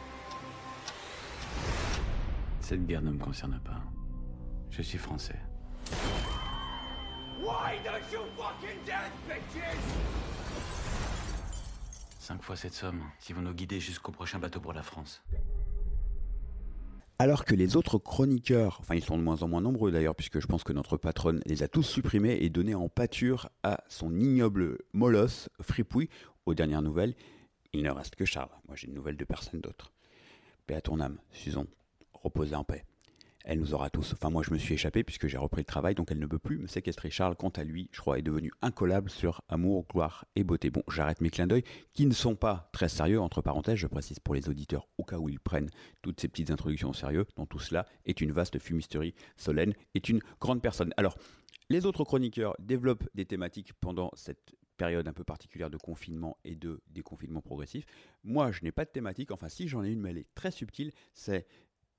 [2.60, 3.82] Cette guerre ne me concerne pas.
[4.70, 5.40] Je suis français.
[7.40, 10.85] Why don't you fucking dance, bitches?
[12.26, 15.24] Cinq fois cette somme, si vous nous guidez jusqu'au prochain bateau pour la France.
[17.20, 20.40] Alors que les autres chroniqueurs, enfin ils sont de moins en moins nombreux d'ailleurs, puisque
[20.40, 24.18] je pense que notre patronne les a tous supprimés et donnés en pâture à son
[24.18, 26.10] ignoble molosse, Fripouille,
[26.48, 27.14] aux dernières nouvelles,
[27.74, 28.50] il ne reste que Charles.
[28.68, 29.94] Moi j'ai une nouvelle de personne d'autre.
[30.66, 31.68] Paix à ton âme, Susan,
[32.12, 32.86] reposez en paix.
[33.48, 34.14] Elle nous aura tous.
[34.14, 36.40] Enfin, moi, je me suis échappé puisque j'ai repris le travail, donc elle ne peut
[36.40, 37.12] plus me séquestrer.
[37.12, 40.72] Charles, quant à lui, je crois, est devenu incollable sur amour, gloire et beauté.
[40.72, 44.18] Bon, j'arrête mes clins d'œil qui ne sont pas très sérieux, entre parenthèses, je précise
[44.20, 45.70] pour les auditeurs, au cas où ils prennent
[46.02, 49.14] toutes ces petites introductions au sérieux, dont tout cela est une vaste fumisterie.
[49.38, 50.92] Solène est une grande personne.
[50.98, 51.16] Alors,
[51.70, 56.56] les autres chroniqueurs développent des thématiques pendant cette période un peu particulière de confinement et
[56.56, 57.86] de déconfinement progressif.
[58.24, 60.52] Moi, je n'ai pas de thématique, enfin si j'en ai une, mais elle est très
[60.52, 61.48] subtile, c'est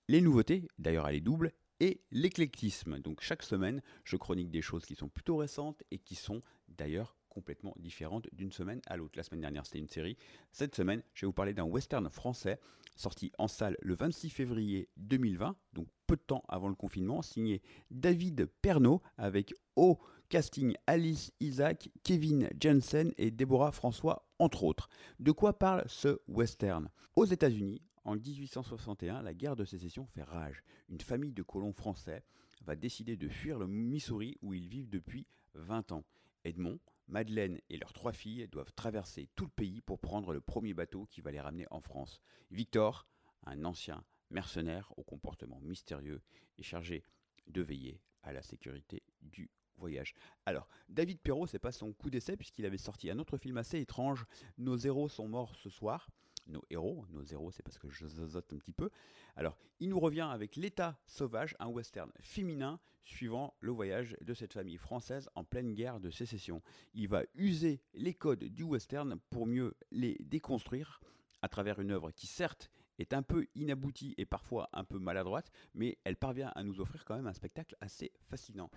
[0.09, 2.99] les nouveautés, d'ailleurs elle est double, et l'éclectisme.
[3.01, 7.17] Donc chaque semaine, je chronique des choses qui sont plutôt récentes et qui sont d'ailleurs
[7.29, 9.13] complètement différentes d'une semaine à l'autre.
[9.17, 10.17] La semaine dernière, c'était une série.
[10.53, 12.59] Cette semaine, je vais vous parler d'un western français
[12.97, 17.61] sorti en salle le 26 février 2020, donc peu de temps avant le confinement, signé
[17.91, 19.99] David Pernaud avec au
[20.31, 24.89] casting Alice Isaac, Kevin Jensen et Déborah François, entre autres.
[25.21, 26.89] De quoi parle ce western?
[27.17, 30.63] Aux États-Unis, en 1861, la guerre de sécession fait rage.
[30.89, 32.23] Une famille de colons français
[32.65, 36.05] va décider de fuir le Missouri où ils vivent depuis 20 ans.
[36.45, 40.73] Edmond, Madeleine et leurs trois filles doivent traverser tout le pays pour prendre le premier
[40.73, 42.21] bateau qui va les ramener en France.
[42.53, 43.09] Victor,
[43.45, 46.23] un ancien mercenaire au comportement mystérieux,
[46.59, 47.03] est chargé
[47.49, 50.15] de veiller à la sécurité du voyage.
[50.47, 53.81] Alors, David Perrault, c'est pas son coup d'essai puisqu'il avait sorti un autre film assez
[53.81, 54.27] étrange,
[54.59, 56.09] Nos héros sont morts ce soir.
[56.47, 58.91] Nos héros, nos héros, c'est parce que je zozote un petit peu.
[59.35, 64.53] Alors, il nous revient avec L'État sauvage, un western féminin suivant le voyage de cette
[64.53, 66.63] famille française en pleine guerre de sécession.
[66.95, 71.01] Il va user les codes du western pour mieux les déconstruire
[71.43, 75.51] à travers une œuvre qui certes est un peu inaboutie et parfois un peu maladroite,
[75.75, 78.71] mais elle parvient à nous offrir quand même un spectacle assez fascinant.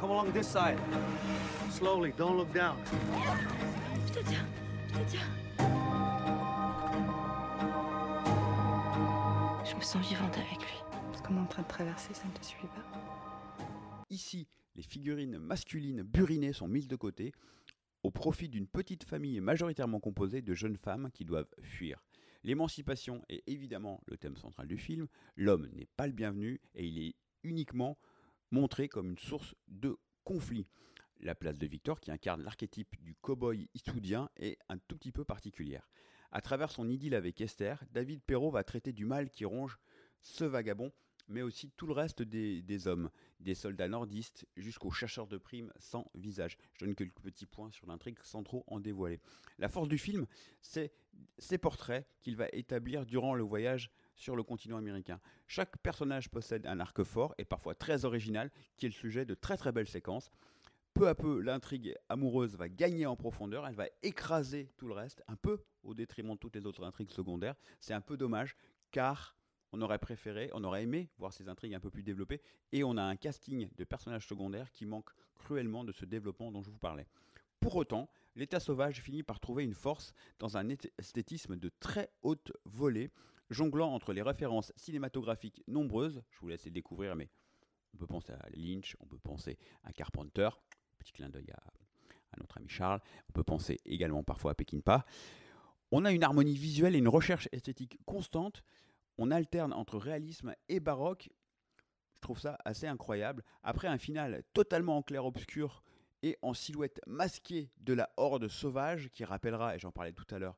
[0.00, 0.78] Come along this side.
[1.72, 2.76] Slowly, don't look down.
[4.06, 4.46] Je te tiens,
[4.88, 5.26] je te tiens.
[9.64, 10.82] Je me sens vivante avec lui.
[11.14, 13.64] Est en train de traverser, ça ne te suffit pas?
[14.10, 17.32] Ici, les figurines masculines burinées sont mises de côté
[18.02, 22.04] au profit d'une petite famille majoritairement composée de jeunes femmes qui doivent fuir.
[22.44, 25.06] L'émancipation est évidemment le thème central du film.
[25.36, 27.96] L'homme n'est pas le bienvenu et il est uniquement
[28.50, 30.66] montré comme une source de conflit.
[31.22, 35.24] La place de Victor, qui incarne l'archétype du cow-boy eastwoodien, est un tout petit peu
[35.24, 35.88] particulière.
[36.32, 39.78] À travers son idylle avec Esther, David Perrault va traiter du mal qui ronge
[40.20, 40.90] ce vagabond,
[41.28, 43.08] mais aussi tout le reste des, hommes,
[43.38, 46.58] des soldats nordistes jusqu'aux chercheurs de primes sans visage.
[46.74, 49.20] Je donne quelques petits points sur l'intrigue sans trop en dévoiler.
[49.58, 50.26] La force du film,
[50.60, 50.92] c'est
[51.38, 55.20] ces portraits qu'il va établir durant le voyage sur le continent américain.
[55.46, 59.34] Chaque personnage possède un arc fort et parfois très original qui est le sujet de
[59.34, 60.30] très très belles séquences.
[60.94, 65.22] Peu à peu, l'intrigue amoureuse va gagner en profondeur, elle va écraser tout le reste,
[65.26, 67.54] un peu au détriment de toutes les autres intrigues secondaires.
[67.80, 68.56] C'est un peu dommage,
[68.90, 69.34] car
[69.72, 72.98] on aurait préféré, on aurait aimé voir ces intrigues un peu plus développées, et on
[72.98, 76.78] a un casting de personnages secondaires qui manque cruellement de ce développement dont je vous
[76.78, 77.06] parlais.
[77.58, 82.52] Pour autant, l'état sauvage finit par trouver une force dans un esthétisme de très haute
[82.66, 83.10] volée,
[83.48, 87.30] jonglant entre les références cinématographiques nombreuses, je vous laisse les découvrir, mais
[87.94, 90.48] on peut penser à Lynch, on peut penser à Carpenter,
[91.02, 95.04] petit clin d'œil à, notre ami Charles, on peut penser également parfois à Peckinpah.
[95.90, 98.62] On a une harmonie visuelle et une recherche esthétique constante,
[99.18, 101.28] on alterne entre réalisme et baroque,
[102.14, 103.44] je trouve ça assez incroyable.
[103.62, 105.82] Après un final totalement en clair-obscur
[106.22, 110.38] et en silhouette masquée de la horde sauvage, qui rappellera, et j'en parlais tout à
[110.38, 110.56] l'heure,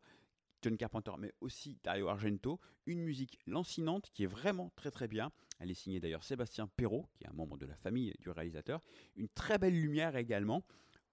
[0.62, 5.32] John Carpenter, mais aussi Dario Argento, une musique lancinante qui est vraiment très très bien.
[5.58, 8.80] Elle est signée d'ailleurs Sébastien Perrault, qui est un membre de la famille du réalisateur.
[9.16, 10.64] Une très belle lumière également.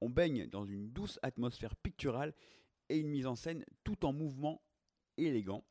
[0.01, 2.33] On baigne dans une douce atmosphère picturale
[2.89, 4.61] et une mise en scène tout en mouvement
[5.17, 5.63] élégant.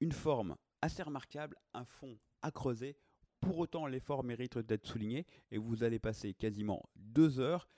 [0.00, 2.96] Une forme assez remarquable, un fond à creuser.
[3.40, 7.68] Pour autant, l'effort mérite d'être souligné et vous allez passer quasiment deux heures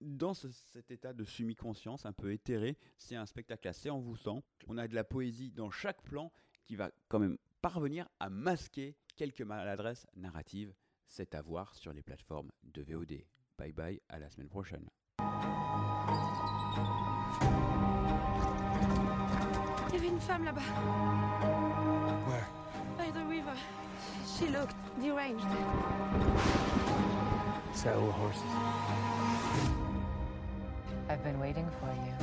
[0.00, 2.76] dans ce- cet état de semi-conscience un peu éthéré.
[2.98, 4.42] C'est un spectacle assez envoûtant.
[4.66, 6.30] On a de la poésie dans chaque plan
[6.64, 10.74] qui va quand même parvenir à masquer quelques maladresses narratives.
[11.06, 13.24] C'est à voir sur les plateformes de VOD.
[13.58, 14.88] Bye bye, à la semaine prochaine.
[19.88, 20.60] Il y avait une femme là-bas.
[22.26, 22.48] Where?
[22.98, 23.54] By the river.
[24.26, 25.46] She looked deranged.
[27.72, 28.42] Saddle horses.
[31.08, 32.14] I've been waiting for you.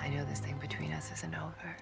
[0.00, 1.76] I know this thing between us isn't over.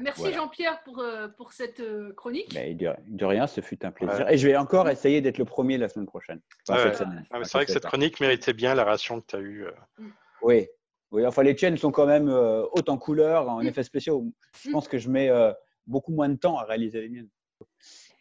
[0.00, 0.36] Merci Voilà.
[0.36, 2.52] Jean-Pierre pour, euh, pour cette euh, chronique.
[2.54, 4.26] Mais de, de rien, ce fut un plaisir.
[4.26, 4.34] Ouais.
[4.34, 6.40] Et je vais encore essayer d'être le premier la semaine prochaine.
[6.68, 6.92] Enfin, Ouais.
[7.30, 9.64] Ah, c'est vrai que cette chronique méritait bien la réaction que tu as eue.
[9.66, 10.04] euh.
[10.42, 10.66] Oui.
[11.10, 14.26] oui, enfin les tiennes sont quand même euh, hautes en couleurs, en effets spéciaux.
[14.62, 15.52] Je pense que je mets euh,
[15.86, 17.28] beaucoup moins de temps à réaliser les miennes.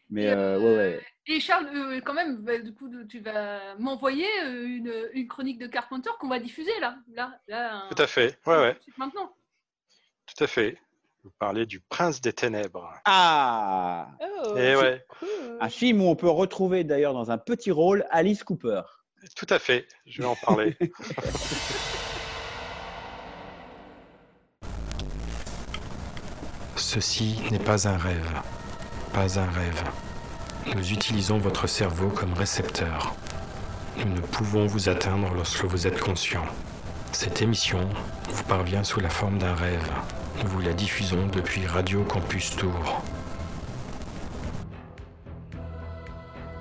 [0.09, 1.01] Mais euh, ouais, ouais.
[1.25, 5.67] Et Charles, euh, quand même, bah, du coup, tu vas m'envoyer une, une chronique de
[5.67, 6.97] Carpenter qu'on va diffuser là.
[7.13, 8.37] là, là Tout à fait.
[8.45, 8.77] Ouais, ouais.
[8.97, 9.33] Maintenant.
[10.27, 10.77] Tout à fait.
[11.23, 12.93] Vous parlez du Prince des Ténèbres.
[13.05, 14.09] Ah
[14.45, 15.05] Oh, Eh ouais.
[15.61, 18.81] Un film où on peut retrouver d'ailleurs dans un petit rôle Alice Cooper.
[19.35, 19.87] Tout à fait.
[20.05, 20.75] Je vais en parler.
[26.75, 28.41] Ceci n'est pas un rêve,
[29.13, 29.83] pas un rêve.
[30.75, 33.15] Nous utilisons votre cerveau comme récepteur.
[33.97, 36.43] Nous ne pouvons vous atteindre lorsque vous êtes conscient.
[37.11, 37.89] Cette émission
[38.29, 39.89] vous parvient sous la forme d'un rêve.
[40.41, 43.03] Nous vous la diffusons depuis Radio Campus Tour.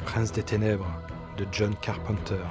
[0.04, 0.92] Prince des Ténèbres
[1.38, 2.44] de John Carpenter.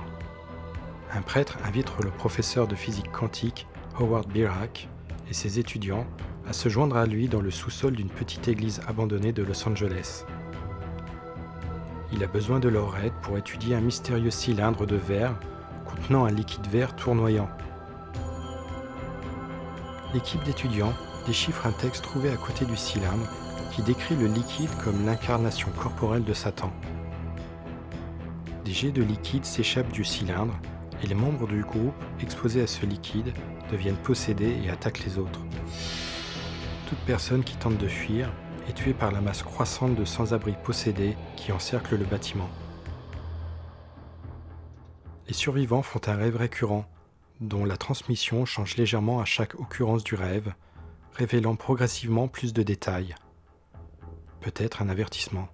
[1.14, 3.68] Un prêtre invite le professeur de physique quantique
[4.00, 4.90] Howard Birack
[5.30, 6.08] et ses étudiants
[6.48, 10.26] à se joindre à lui dans le sous-sol d'une petite église abandonnée de Los Angeles.
[12.12, 15.36] Il a besoin de leur aide pour étudier un mystérieux cylindre de verre
[15.86, 17.48] contenant un liquide vert tournoyant.
[20.14, 20.94] L'équipe d'étudiants
[21.26, 23.28] déchiffre un texte trouvé à côté du cylindre
[23.72, 26.72] qui décrit le liquide comme l'incarnation corporelle de Satan.
[28.66, 30.60] Des jets de liquide s'échappent du cylindre
[31.04, 33.34] et les membres du groupe exposés à ce liquide
[33.72, 35.40] deviennent possédés et attaquent les autres.
[36.88, 38.32] Toute personne qui tente de fuir
[38.68, 42.50] est tuée par la masse croissante de sans-abri possédés qui encerclent le bâtiment.
[45.28, 46.86] Les survivants font un rêve récurrent,
[47.40, 50.54] dont la transmission change légèrement à chaque occurrence du rêve,
[51.14, 53.16] révélant progressivement plus de détails.
[54.42, 55.48] Peut-être un avertissement.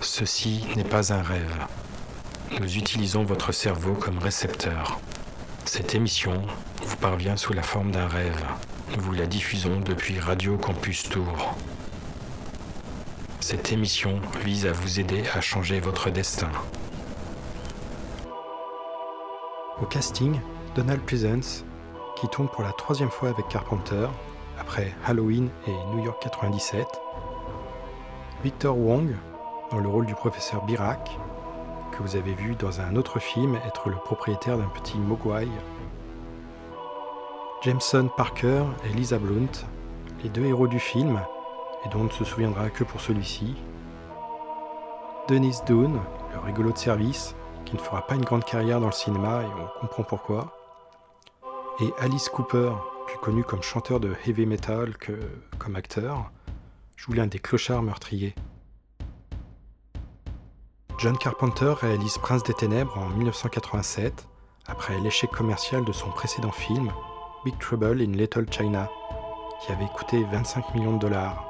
[0.00, 1.66] Ceci n'est pas un rêve.
[2.60, 5.00] Nous utilisons votre cerveau comme récepteur.
[5.64, 6.42] Cette émission
[6.84, 8.44] vous parvient sous la forme d'un rêve.
[8.96, 11.56] Nous vous la diffusons depuis Radio Campus Tour.
[13.40, 16.50] Cette émission vise à vous aider à changer votre destin.
[19.80, 20.40] Au casting,
[20.74, 21.64] Donald Pleasance,
[22.20, 24.06] qui tourne pour la troisième fois avec Carpenter,
[24.58, 26.86] après Halloween et New York 97.
[28.44, 29.14] Victor Wong,
[29.70, 31.18] dans le rôle du professeur Birac,
[31.92, 35.48] que vous avez vu dans un autre film être le propriétaire d'un petit mogwai.
[37.62, 39.64] Jameson Parker et Lisa Blount,
[40.22, 41.22] les deux héros du film,
[41.86, 43.56] et dont on ne se souviendra que pour celui-ci.
[45.26, 46.00] Dennis Doon,
[46.34, 49.46] le rigolo de service, qui ne fera pas une grande carrière dans le cinéma et
[49.46, 50.59] on comprend pourquoi.
[51.78, 52.72] Et Alice Cooper,
[53.06, 55.12] plus connu comme chanteur de heavy metal que
[55.58, 56.30] comme acteur,
[56.96, 58.34] joue l'un des clochards meurtriers.
[60.98, 64.26] John Carpenter réalise Prince des Ténèbres en 1987,
[64.66, 66.90] après l'échec commercial de son précédent film,
[67.44, 68.90] Big Trouble in Little China,
[69.62, 71.46] qui avait coûté 25 millions de dollars.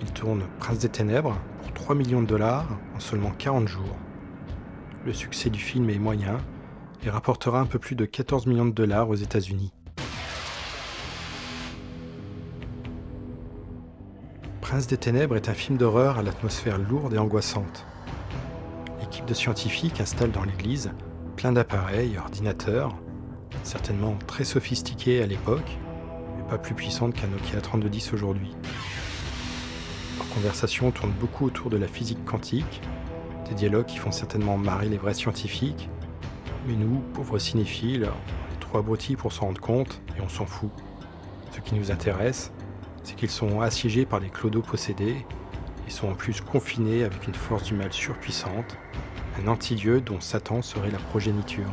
[0.00, 2.66] Il tourne Prince des Ténèbres pour 3 millions de dollars
[2.96, 3.96] en seulement 40 jours.
[5.04, 6.38] Le succès du film est moyen
[7.04, 9.72] et rapportera un peu plus de 14 millions de dollars aux États-Unis.
[14.60, 17.86] Prince des Ténèbres est un film d'horreur à l'atmosphère lourde et angoissante.
[19.00, 20.90] L'équipe de scientifiques installe dans l'église
[21.36, 22.94] plein d'appareils, ordinateurs,
[23.62, 25.78] certainement très sophistiqués à l'époque,
[26.36, 28.50] mais pas plus puissantes qu'un Nokia 3210 aujourd'hui.
[30.18, 32.82] Leur conversation tourne beaucoup autour de la physique quantique,
[33.48, 35.88] des dialogues qui font certainement marrer les vrais scientifiques,
[36.68, 40.44] mais nous, pauvres cinéphiles, on est trop abrutis pour s'en rendre compte et on s'en
[40.44, 40.70] fout.
[41.50, 42.52] Ce qui nous intéresse,
[43.02, 45.24] c'est qu'ils sont assiégés par des clodos possédés
[45.86, 48.76] et sont en plus confinés avec une force du mal surpuissante,
[49.42, 51.70] un anti-dieu dont Satan serait la progéniture.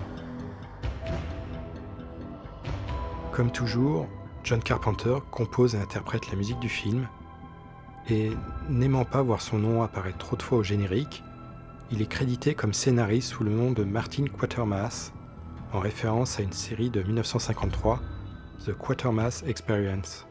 [3.33, 4.07] Comme toujours,
[4.45, 7.05] John Carpenter compose et interprète la musique du film,
[8.09, 8.31] et
[8.69, 11.21] n'aimant pas voir son nom apparaître trop de fois au générique,
[11.91, 15.13] il est crédité comme scénariste sous le nom de Martin Quatermass,
[15.71, 17.99] en référence à une série de 1953,
[18.65, 20.25] The Quatermass Experience.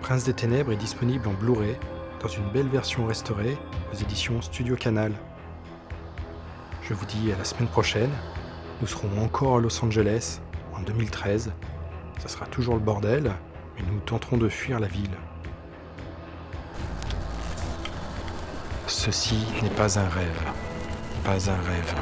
[0.00, 1.76] Prince des Ténèbres est disponible en Blu-ray
[2.22, 3.56] dans une belle version restaurée
[3.92, 5.12] aux éditions Studio Canal.
[6.82, 8.10] Je vous dis à la semaine prochaine.
[8.80, 10.40] Nous serons encore à Los Angeles
[10.74, 11.52] en 2013.
[12.18, 13.32] Ça sera toujours le bordel,
[13.76, 15.16] mais nous tenterons de fuir la ville.
[19.02, 20.42] Ceci n'est pas un rêve.
[21.24, 21.94] Pas un rêve.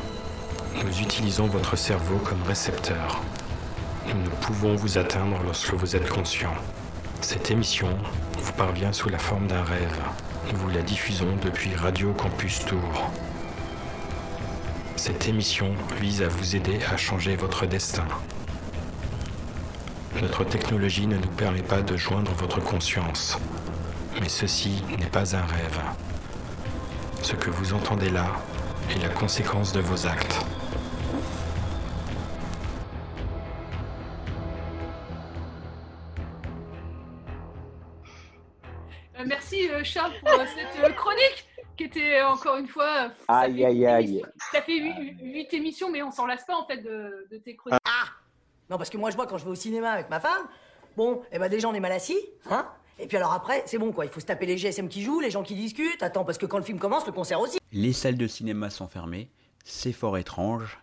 [0.85, 3.21] Nous utilisons votre cerveau comme récepteur.
[4.09, 6.53] Nous ne pouvons vous atteindre lorsque vous êtes conscient.
[7.21, 7.97] Cette émission
[8.43, 9.97] vous parvient sous la forme d'un rêve.
[10.51, 13.13] Nous vous la diffusons depuis Radio Campus Tour.
[14.97, 18.09] Cette émission vise à vous aider à changer votre destin.
[20.21, 23.39] Notre technologie ne nous permet pas de joindre votre conscience,
[24.21, 25.81] mais ceci n'est pas un rêve.
[27.29, 28.25] Ce que vous entendez là
[28.89, 30.41] est la conséquence de vos actes.
[39.19, 43.11] Euh, merci euh, Charles pour euh, cette euh, chronique qui était encore une fois.
[43.27, 44.23] ça Aïe, fait aïe, aïe.
[44.51, 44.79] Ça fait
[45.21, 47.79] 8 émissions, mais on s'en lasse pas en fait de, de tes chroniques.
[48.71, 50.49] Non, parce que moi, je vois quand je vais au cinéma avec ma femme,
[50.97, 52.19] bon, eh ben déjà, on est mal assis,
[52.51, 52.67] hein
[52.99, 54.05] Et puis alors après, c'est bon, quoi.
[54.05, 56.03] Il faut se taper les GSM qui jouent, les gens qui discutent.
[56.03, 57.59] Attends, parce que quand le film commence, le concert aussi.
[57.73, 59.31] Les salles de cinéma sont fermées,
[59.65, 60.79] c'est fort étrange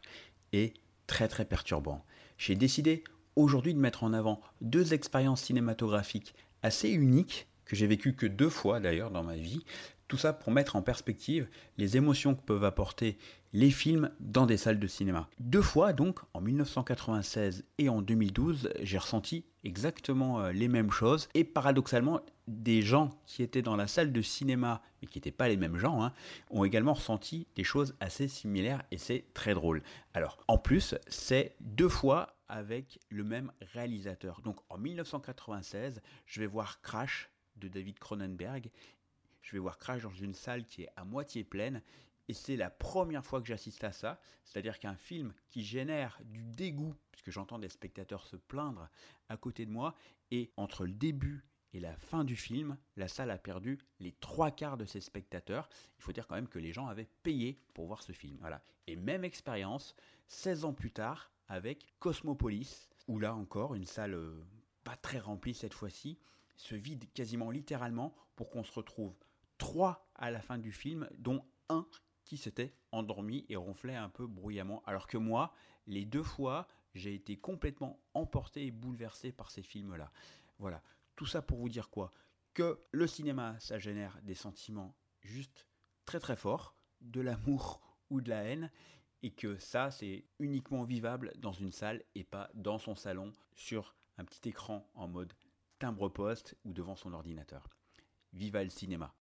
[0.53, 0.73] et
[1.07, 2.03] très très perturbant.
[2.37, 3.03] J'ai décidé
[3.35, 8.49] aujourd'hui de mettre en avant deux expériences cinématographiques assez uniques que j'ai vécues que deux
[8.49, 9.65] fois d'ailleurs dans ma vie.
[10.07, 11.47] Tout ça pour mettre en perspective
[11.77, 13.17] les émotions que peuvent apporter
[13.53, 15.29] les films dans des salles de cinéma.
[15.39, 21.29] Deux fois donc, en 1996 et en 2012, j'ai ressenti exactement euh, les mêmes choses
[21.33, 25.47] et paradoxalement, des gens qui étaient dans la salle de cinéma, mais qui n'étaient pas
[25.47, 26.13] les mêmes gens, hein,
[26.51, 29.81] ont également ressenti des choses assez similaires et c'est très drôle.
[30.13, 34.41] Alors, en plus, c'est deux fois avec le même réalisateur.
[34.41, 38.69] Donc, en 1996, je vais voir Crash de David Cronenberg.
[39.45, 41.83] Je vais voir Crash dans une salle qui est à moitié pleine.
[42.27, 44.19] Et c'est la première fois que j'assiste à ça.
[44.43, 48.89] C'est-à-dire qu'un film qui génère du dégoût, puisque j'entends des spectateurs se plaindre
[49.29, 49.93] à côté de moi,
[50.31, 54.49] et entre le début et la fin du film, la salle a perdu les trois
[54.49, 55.69] quarts de ses spectateurs.
[55.99, 58.37] Il faut dire quand même que les gens avaient payé pour voir ce film.
[58.39, 58.63] Voilà.
[58.87, 59.95] Et même expérience,
[60.27, 64.43] 16 ans plus tard, avec Cosmopolis, où là encore, une salle euh,
[64.83, 66.17] pas très remplie cette fois-ci,
[66.55, 69.13] se vide quasiment littéralement pour qu'on se retrouve
[69.57, 71.87] trois à la fin du film, dont un
[72.25, 74.83] qui s'était endormi et ronflait un peu bruyamment.
[74.85, 75.53] Alors que moi,
[75.87, 80.11] les deux fois, j'ai été complètement emporté et bouleversé par ces films-là.
[80.57, 80.81] Voilà.
[81.15, 82.11] Tout ça pour vous dire quoi?
[82.53, 85.67] Que le cinéma, ça génère des sentiments juste
[86.05, 88.71] très très forts, de l'amour ou de la haine,
[89.23, 93.95] et que ça, c'est uniquement vivable dans une salle et pas dans son salon sur
[94.17, 95.33] un petit écran en mode
[95.79, 97.67] timbre-poste ou devant son ordinateur.
[98.33, 99.15] Viva le cinéma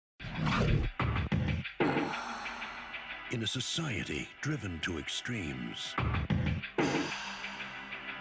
[3.32, 5.94] In a society driven to extremes,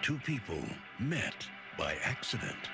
[0.02, 0.62] two people
[1.00, 2.70] met by accident.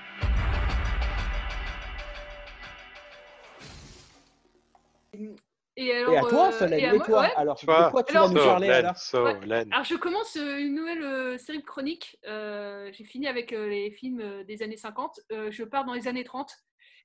[5.79, 7.33] Et, alors, Et à toi, euh, Solène, et à et toi ouais.
[7.35, 9.65] Alors, Toi, de quoi tu Alors, vas nous So, parler Len, alors so, Ouais.
[9.71, 12.17] Alors je commence euh, une nouvelle euh, série de chroniques.
[12.27, 15.19] Euh, J'ai fini avec les films des années 50.
[15.31, 16.51] Euh, je pars dans les années 30.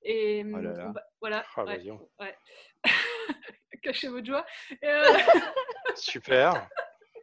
[0.05, 0.87] Et Oh là là.
[0.89, 1.45] on va- voilà.
[1.57, 2.37] Ah, ouais, vas-y, on- ouais.
[3.83, 4.45] Cachez votre joie.
[4.83, 5.03] Et, euh,
[5.97, 6.69] Super.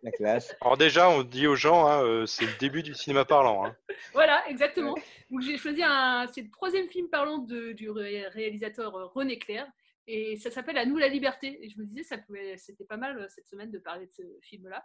[0.02, 0.56] La classe.
[0.62, 3.66] Alors déjà, on dit aux gens, hein, euh, c'est le début du cinéma parlant.
[3.66, 3.76] hein.
[4.14, 4.96] voilà, exactement.
[5.30, 6.26] Donc j'ai choisi un.
[6.34, 9.68] C'est le troisième film parlant de- du ré- réalisateur euh, René Clair.
[10.08, 11.60] Et ça s'appelle À nous la liberté.
[11.64, 14.22] Et je me disais, ça pouvait, c'était pas mal cette semaine de parler de ce
[14.44, 14.84] film-là.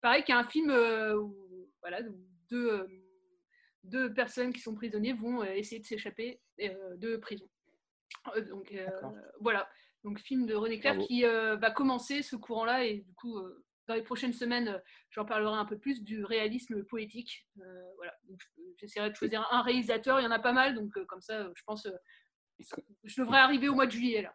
[0.00, 2.16] Pareil qu'il y a un film euh, où, voilà, où
[2.50, 2.86] deux, euh,
[3.84, 7.48] deux personnes qui sont prisonniers vont euh, essayer de s'échapper euh, de prison.
[8.36, 8.74] Euh, donc
[9.40, 9.68] voilà,
[10.04, 13.40] donc film de René Clair qui va commencer ce courant-là et du coup
[13.88, 14.80] dans les prochaines semaines
[15.10, 17.46] j'en parlerai un peu plus du réalisme poétique.
[17.60, 18.14] Euh, voilà,
[18.78, 21.48] j'essaierai de choisir un réalisateur, il y en a pas mal donc euh, comme ça
[21.54, 21.96] je pense euh,
[23.04, 24.34] je devrais arriver au mois de juillet là.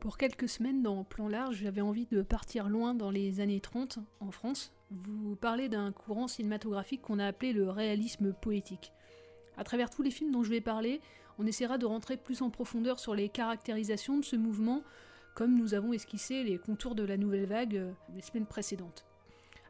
[0.00, 3.98] Pour quelques semaines dans Plan Large, j'avais envie de partir loin dans les années 30
[4.20, 4.72] en France.
[4.90, 8.92] Vous parlez d'un courant cinématographique qu'on a appelé le réalisme poétique.
[9.56, 11.00] À travers tous les films dont je vais parler,
[11.38, 14.82] on essaiera de rentrer plus en profondeur sur les caractérisations de ce mouvement,
[15.34, 19.06] comme nous avons esquissé les contours de la nouvelle vague euh, les semaines précédentes.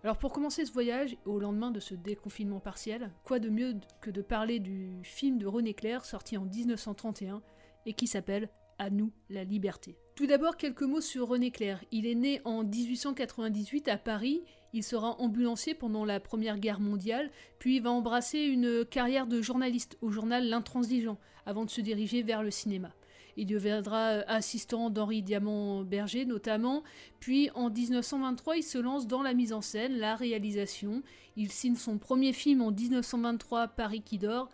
[0.05, 4.11] Alors pour commencer ce voyage, au lendemain de ce déconfinement partiel, quoi de mieux que
[4.11, 7.43] de parler du film de René Clair sorti en 1931
[7.87, 8.49] et qui s'appelle
[8.79, 9.97] À nous la liberté?
[10.17, 11.85] Tout d'abord quelques mots sur René Clair.
[11.93, 14.41] Il est né en 1898 à Paris,
[14.73, 19.43] il sera ambulancier pendant la Première Guerre mondiale, puis il va embrasser une carrière de
[19.43, 22.95] journaliste au journal L'Intransigeant avant de se diriger vers le cinéma.
[23.37, 26.83] Il deviendra euh, assistant d'Henri Diamant-Berger notamment.
[27.21, 31.03] Puis en 1923, il se lance dans la mise en scène, la réalisation.
[31.37, 34.49] Il signe son premier film en 1923, Paris qui dort.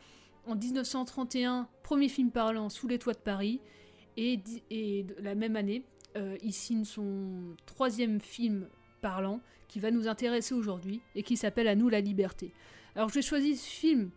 [0.45, 3.61] En 1931, premier film parlant, Sous les toits de Paris.
[4.17, 5.85] Et, la même année,
[6.17, 8.69] euh, il signe son troisième film
[9.01, 12.53] parlant qui va nous intéresser aujourd'hui et qui s'appelle À nous la liberté.
[12.95, 14.11] Alors j'ai choisi ce film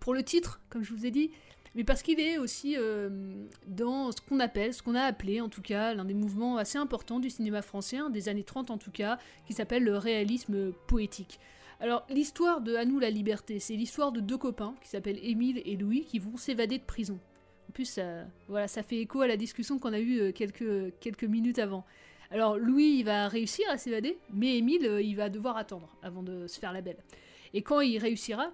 [0.00, 1.30] pour le titre, comme je vous ai dit,
[1.74, 5.48] mais parce qu'il est aussi euh, dans ce qu'on appelle, ce qu'on a appelé en
[5.48, 8.78] tout cas, l'un des mouvements assez importants du cinéma français, hein, des années 30 en
[8.78, 11.38] tout cas, qui s'appelle le réalisme poétique.
[11.80, 15.62] Alors l'histoire de À nous la liberté, c'est l'histoire de deux copains qui s'appellent Émile
[15.64, 17.18] et Louis qui vont s'évader de prison.
[17.78, 21.22] Plus, ça, voilà, ça fait écho à la discussion qu'on a eue euh, quelques, quelques
[21.22, 21.84] minutes avant.
[22.32, 26.24] Alors Louis, il va réussir à s'évader, mais Émile, euh, il va devoir attendre avant
[26.24, 26.96] de se faire la belle.
[27.54, 28.50] Et quand il réussira,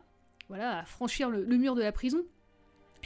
[0.51, 2.23] voilà, à franchir le mur de la prison,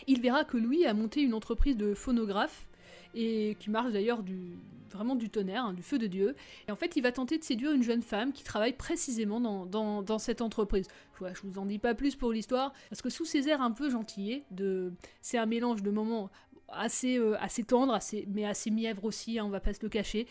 [0.08, 2.66] il verra que Louis a monté une entreprise de phonographe
[3.14, 6.34] et qui marche d'ailleurs du vraiment du tonnerre, hein, du feu de Dieu.
[6.66, 10.18] Et en fait, il va tenter de séduire une jeune femme qui travaille précisément dans,
[10.18, 10.86] cette entreprise.
[11.20, 13.90] Je, vous en dis pas plus pour l'histoire, parce que sous ces airs un peu
[13.90, 16.30] gentillés, de, c'est un mélange de moments
[16.68, 17.98] assez, euh, assez tendres,
[18.28, 20.26] mais assez mièvre aussi, hein, on va pas se le cacher.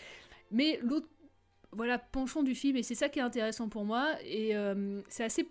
[0.51, 1.07] Mais l'autre
[1.73, 5.25] voilà, penchant du film, et c'est ça qui est intéressant pour moi, et euh, c'est
[5.25, 5.45] assez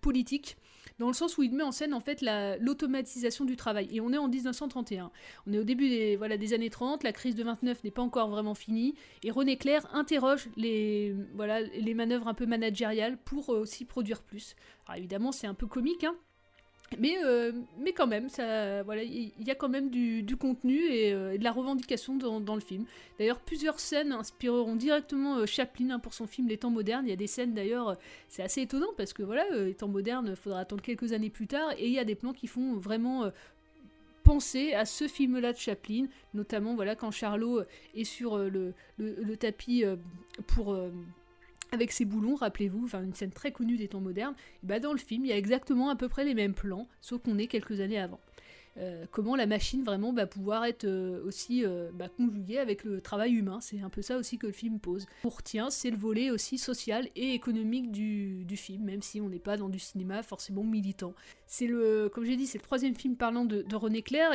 [0.00, 0.56] politique
[1.00, 2.22] dans le sens où il met en scène en fait
[2.60, 3.88] l'automatisation du travail.
[3.90, 5.10] Et on est en 1931.
[5.46, 8.02] On est au début des, voilà, des années 30, la crise de 29 n'est pas
[8.02, 8.94] encore vraiment finie,
[9.24, 11.16] et René Clair interroge les,
[11.94, 14.54] manœuvres un peu managériales pour euh, aussi produire plus.
[14.86, 16.14] Alors évidemment, c'est un peu comique, hein,
[16.98, 18.28] mais, euh, mais quand même,
[18.84, 22.60] voilà, il y, a quand même du, contenu euh, et, de la revendication dans, le
[22.60, 22.84] film.
[23.18, 27.06] D'ailleurs, plusieurs scènes inspireront directement euh, Chaplin hein, pour son film Les temps modernes.
[27.06, 27.96] Il y a des scènes d'ailleurs,
[28.28, 31.72] c'est assez étonnant parce que voilà, Les temps modernes, faudra attendre quelques années plus tard
[31.78, 33.30] et il y a des plans qui font vraiment
[34.24, 37.62] penser à ce film-là de Chaplin, notamment voilà quand Charlot
[37.94, 39.84] est sur le tapis
[40.48, 40.76] pour
[41.72, 44.98] avec ses boulons, rappelez-vous, enfin une scène très connue des temps modernes, bah dans le
[44.98, 47.80] film il y a exactement à peu près les mêmes plans, sauf qu'on est quelques
[47.80, 48.20] années avant.
[48.78, 53.00] Euh, comment la machine vraiment va pouvoir être euh, aussi euh, bah, conjuguée avec le
[53.00, 55.06] travail humain, c'est un peu ça aussi que le film pose.
[55.24, 59.38] On retient, c'est le volet aussi social et économique du, film, même si on n'est
[59.38, 61.14] pas dans du cinéma forcément militant.
[61.46, 64.32] C'est le, comme j'ai dit, c'est le troisième film parlant de, de René Clair.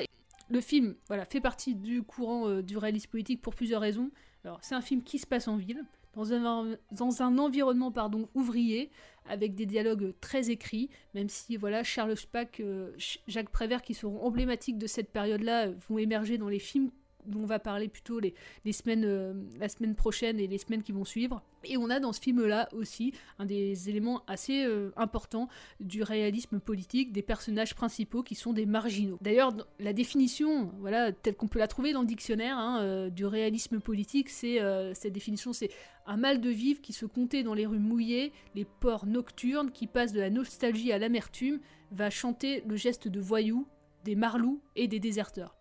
[0.49, 4.11] Le film, voilà, fait partie du courant du réalisme politique pour plusieurs raisons.
[4.43, 5.83] Alors, c'est un film qui se passe en ville,
[6.15, 8.91] dans un, environnement pardon, ouvrier,
[9.27, 12.91] avec des dialogues très écrits, même si voilà Charles Spack, euh,
[13.27, 16.91] Jacques Prévert, qui seront emblématiques de cette période-là, vont émerger dans les films
[17.27, 18.33] dont on va parler plutôt les,
[18.71, 21.43] semaines, euh, la semaine prochaine et les semaines qui vont suivre.
[21.63, 25.47] Et on a dans ce film-là aussi un des éléments assez euh, importants
[25.79, 29.17] du réalisme politique, des personnages principaux qui sont des marginaux.
[29.21, 33.25] D'ailleurs, la définition, voilà, telle qu'on peut la trouver dans le dictionnaire hein, euh, du
[33.25, 34.59] réalisme politique, c'est
[34.93, 35.69] cette définition, c'est
[36.05, 39.87] un mal de vivre qui se comptait dans les rues mouillées, les ports nocturnes, qui
[39.87, 41.59] passe de la nostalgie à l'amertume,
[41.91, 43.67] va chanter le geste de voyous,
[44.03, 45.55] des marlous et des déserteurs.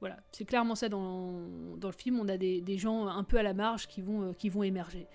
[0.00, 1.32] Voilà, c'est clairement ça dans,
[1.82, 2.20] le film.
[2.20, 5.06] On a des, gens un peu à la marge qui vont, euh, émerger.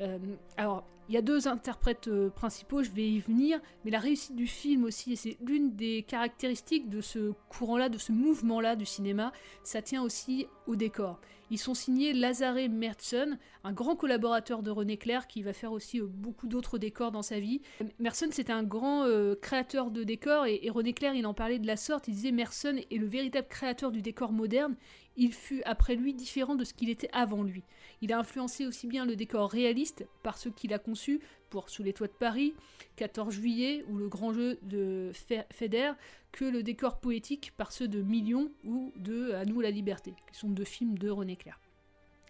[0.00, 0.18] Euh,
[0.56, 4.36] alors, il y a deux interprètes euh, principaux, je vais y venir, mais la réussite
[4.36, 9.32] du film aussi, c'est l'une des caractéristiques de ce courant-là, de ce mouvement-là du cinéma,
[9.64, 11.20] ça tient aussi au décor.
[11.50, 16.00] Ils sont signés Lazare Mertson, un grand collaborateur de René Clair qui va faire aussi
[16.00, 17.60] euh, beaucoup d'autres décors dans sa vie.
[17.98, 21.66] Merson, c'était un grand euh, créateur de décors et, René Clair, il en parlait de
[21.66, 22.06] la sorte.
[22.08, 24.76] Il disait Merson est le véritable créateur du décor moderne.
[25.22, 27.62] Il fut après lui différent de ce qu'il était avant lui.
[28.00, 31.82] Il a influencé aussi bien le décor réaliste par ceux qu'il a conçus pour Sous
[31.82, 32.54] les toits de Paris,
[32.96, 35.12] 14 juillet ou le grand jeu de
[35.52, 35.92] Feder
[36.32, 40.38] que le décor poétique par ceux de Million ou de À nous la liberté, qui
[40.38, 41.60] sont deux films de René Clair.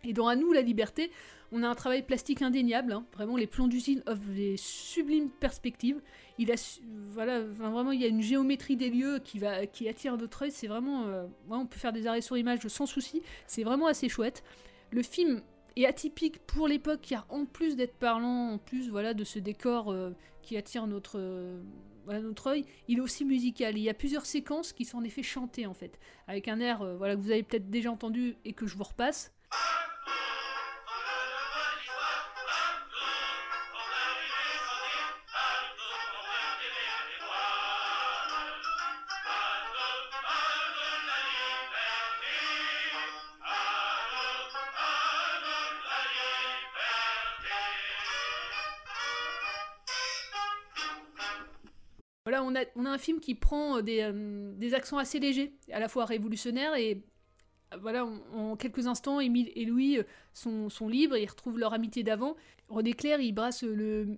[0.02, 1.12] Et dans À nous la liberté,
[1.52, 3.06] on a un travail plastique indéniable, hein.
[3.12, 6.00] vraiment les plans d'usine offrent des sublimes perspectives.
[6.40, 6.54] Il a,
[7.10, 10.50] voilà, vraiment il y a une géométrie des lieux qui, va, qui attire notre œil,
[10.50, 14.08] c'est vraiment, euh, on peut faire des arrêts sur image sans souci, c'est vraiment assez
[14.08, 14.42] chouette.
[14.90, 15.42] Le film
[15.76, 19.92] est atypique pour l'époque, car en plus d'être parlant, en plus voilà de ce décor
[19.92, 21.60] euh, qui attire notre, euh,
[22.06, 23.76] notre œil, il est aussi musical.
[23.76, 26.96] Il y a plusieurs séquences qui sont en effet chantées en fait, avec un air
[26.96, 29.34] voilà, que vous avez peut-être déjà entendu et que je vous repasse.
[52.90, 56.74] Un film qui prend euh, des, euh, des accents assez légers, à la fois révolutionnaires
[56.74, 57.02] et
[57.78, 62.36] voilà, en, quelques instants, Émile et Louis euh, sont, libres, ils retrouvent leur amitié d'avant.
[62.68, 64.16] René Clair, il brasse le,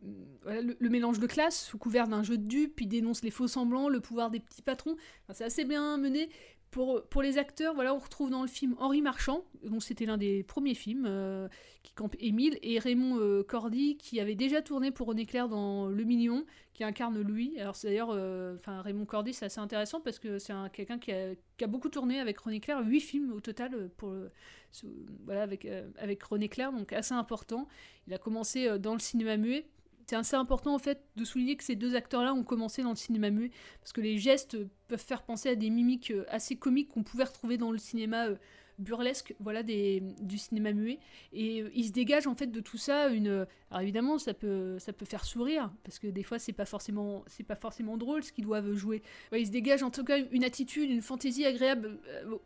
[0.81, 4.01] mélange de classe sous couvert d'un jeu de dupes, puis dénonce les faux semblants, le
[4.01, 4.97] pouvoir des petits patrons.
[5.33, 6.29] C'est assez bien mené.
[6.73, 10.43] Pour, les acteurs, voilà, on retrouve dans le film Henri Marchand, dont c'était l'un des
[10.43, 11.47] premiers films, euh,
[11.83, 15.89] qui campe Émile, et Raymond euh, Cordy, qui avait déjà tourné pour René Clair dans
[15.89, 17.59] Le Mignon, qui incarne Louis.
[17.61, 20.99] Alors c'est d'ailleurs, euh, enfin Raymond Cordy, c'est assez intéressant parce que c'est un- quelqu'un
[20.99, 24.15] qui a, qui a beaucoup tourné avec René Clair, huit films au total pour
[25.27, 25.69] voilà avec
[25.99, 27.69] avec René Clair, donc assez important.
[28.07, 29.67] Il a commencé dans le cinéma muet.
[30.07, 32.97] C'est assez important en fait de souligner que ces deux acteurs-là ont commencé dans le
[32.97, 33.51] cinéma muet
[33.81, 34.57] parce que les gestes
[34.89, 38.27] peuvent faire penser à des mimiques euh, assez comiques qu'on pouvait retrouver dans le cinéma
[38.27, 38.37] euh,
[38.79, 40.99] burlesque, voilà, des, du cinéma muet.
[41.33, 43.47] Et euh, il se dégage en fait de tout ça une.
[43.71, 47.25] Alors évidemment, ça peut, ça peut faire sourire parce que des fois c'est pas forcément,
[47.27, 49.03] c'est pas forcément drôle ce qu'ils doivent jouer.
[49.31, 51.99] Ouais, il se dégage en tout cas une attitude, une fantaisie agréable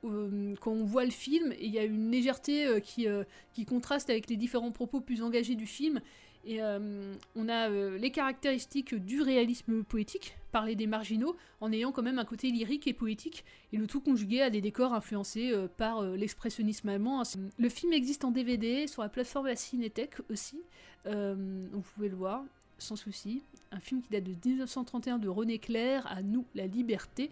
[0.02, 1.52] quand on voit le film.
[1.52, 3.06] Et il y a une légèreté qui,
[3.52, 6.00] qui contraste avec les différents propos plus engagés du film.
[6.46, 11.90] Et euh, on a euh, les caractéristiques du réalisme poétique, parler des marginaux, en ayant
[11.90, 15.50] quand même un côté lyrique et poétique, et le tout conjugué à des décors influencés
[15.52, 17.24] euh, par l'expressionnisme allemand.
[17.58, 20.60] Le film existe en DVD sur la plateforme La Cinétech aussi,
[21.04, 22.42] vous pouvez le voir
[22.78, 23.42] sans souci.
[23.70, 27.30] Un film qui date de 1931 de René Clair, À nous la liberté.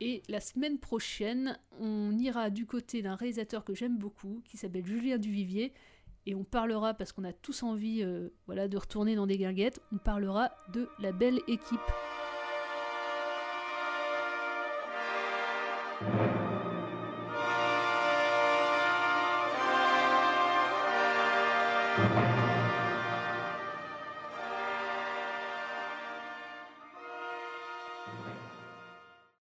[0.00, 4.84] Et la semaine prochaine, on ira du côté d'un réalisateur que j'aime beaucoup, qui s'appelle
[4.84, 5.72] Julien Duvivier,
[6.26, 9.80] et on parlera, parce qu'on a tous envie euh, voilà, de retourner dans des guinguettes,
[9.92, 11.80] on parlera de la belle équipe.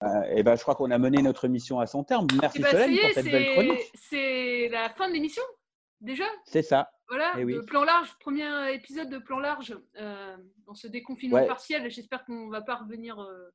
[0.03, 2.27] Euh, et ben, je crois qu'on a mené notre mission à son terme.
[2.41, 3.93] Merci Eh ben, Solène pour cette belle chronique.
[3.95, 5.43] c'est la fin de l'émission,
[6.03, 6.25] déjà?
[6.45, 6.91] C'est ça.
[7.09, 7.55] Voilà, Eh oui.
[7.55, 10.37] de plan large, premier épisode de plan large euh,
[10.67, 11.47] dans ce déconfinement Ouais.
[11.47, 11.91] partiel.
[11.91, 13.51] J'espère qu'on va pas revenir euh,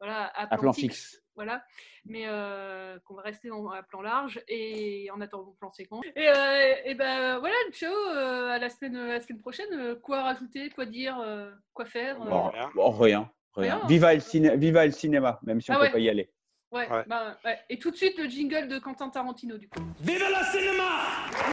[0.00, 1.20] voilà, à, À plan fixe.
[1.36, 1.64] Voilà,
[2.04, 6.04] mais euh, qu'on va rester dans, à plan large et en attendant plan séquence.
[6.14, 9.66] Et, euh, et ben voilà, ciao, euh, à la semaine, à la semaine prochaine.
[9.72, 13.76] Euh, Quoi rajouter, quoi dire, euh, quoi faire euh, Bon, bon, rien, rien.
[13.78, 13.86] Rien.
[13.88, 15.92] Viva, le ciné- viva le cinéma, même si on Ah peut ouais.
[15.92, 16.30] pas y aller.
[16.70, 17.58] Ouais, bah, ouais.
[17.68, 19.80] Et tout de suite le jingle de Quentin Tarantino du coup.
[20.00, 21.52] Vive le cinéma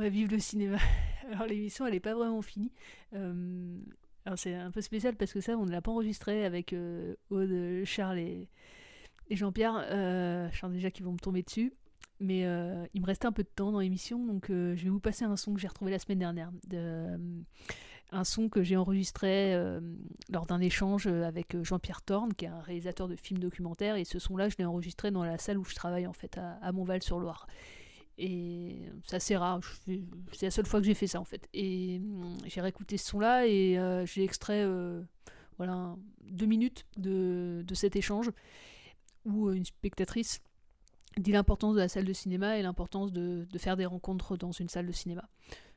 [0.00, 0.78] Ouais, vive le cinéma.
[1.30, 2.72] Alors l'émission, elle est pas vraiment finie.
[3.12, 3.78] Euh,
[4.24, 7.16] alors c'est un peu spécial parce que ça, on ne l'a pas enregistré avec euh,
[7.28, 8.48] Aude, Charles et,
[9.30, 9.84] Jean-Pierre.
[9.90, 11.74] Euh, je sens déjà qu'ils vont me tomber dessus.
[12.18, 15.00] Mais euh, il me restait un peu de temps dans l'émission, donc je vais vous
[15.00, 16.50] passer un son que j'ai retrouvé la semaine dernière.
[16.66, 17.18] De,
[18.10, 19.54] un son que j'ai enregistré
[20.30, 23.96] lors d'un échange avec Jean-Pierre Thorne, qui est un réalisateur de films documentaires.
[23.96, 26.58] Et ce son-là, je l'ai enregistré dans la salle où je travaille, en fait, à,
[26.62, 27.46] à Montval-sur-Loire.
[28.22, 31.48] Et c'est assez rare, c'est la seule fois que j'ai fait ça en fait.
[31.54, 35.02] Et hum, j'ai réécouté ce son-là et euh, j'ai extrait euh,
[35.56, 38.30] voilà, deux minutes de, de cet échange
[39.24, 40.42] où euh, une spectatrice
[41.16, 44.52] dit l'importance de la salle de cinéma et l'importance de, de faire des rencontres dans
[44.52, 45.26] une salle de cinéma.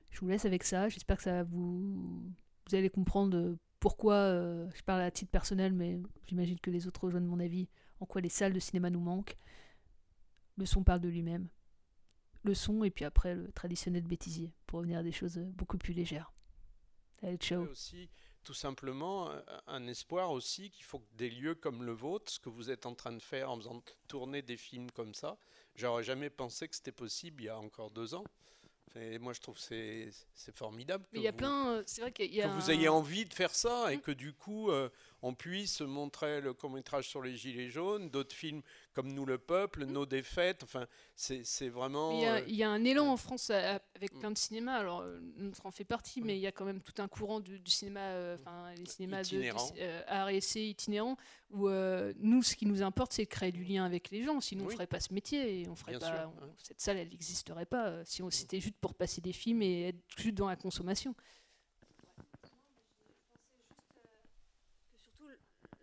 [0.09, 2.29] Je vous laisse avec ça, j'espère que ça vous,
[2.67, 4.33] vous allez comprendre pourquoi
[4.75, 7.69] je parle à titre personnel, mais j'imagine que les autres rejoignent mon avis,
[8.01, 9.37] en quoi les salles de cinéma nous manquent.
[10.57, 11.47] Le son parle de lui-même
[12.43, 15.77] le son et puis après le traditionnel bêtisier pour revenir à des choses euh, beaucoup
[15.77, 16.31] plus légères.
[17.21, 17.63] Allez, ciao.
[17.69, 18.09] aussi
[18.43, 22.39] tout simplement euh, un espoir aussi qu'il faut que des lieux comme le vôtre, ce
[22.39, 25.37] que vous êtes en train de faire en faisant tourner des films comme ça,
[25.75, 28.25] j'aurais jamais pensé que c'était possible il y a encore deux ans.
[28.95, 31.05] Et moi je trouve que c'est c'est formidable.
[31.13, 32.89] Mais il y a vous- plein, euh, c'est vrai qu'il y a que vous ayez
[32.89, 34.89] envie de faire ça et que du coup euh,
[35.25, 38.61] on puisse montrer le court métrage sur les gilets jaunes, d'autres films
[38.93, 42.09] comme Nous le peuple, Nos défaites, enfin c'est vraiment.
[42.11, 44.37] Mais Il y, a, euh, il y a un élan en France avec plein de
[44.37, 47.07] cinémas, alors euh, notre en fait partie, mais il y a quand même tout un
[47.07, 49.71] courant du, du cinéma, euh, enfin les cinémas de, Itinérant.
[49.79, 51.17] euh, art et essai itinérants,
[51.49, 54.41] où euh, nous ce qui nous importe c'est de créer du lien avec les gens,
[54.41, 54.73] sinon on Oui.
[54.73, 57.65] ferait pas ce métier et on ferait Bien pas, sûr, on- cette salle elle n'existerait
[57.65, 60.57] pas euh, si on c'était juste pour passer des films et être juste dans la
[60.57, 61.15] consommation.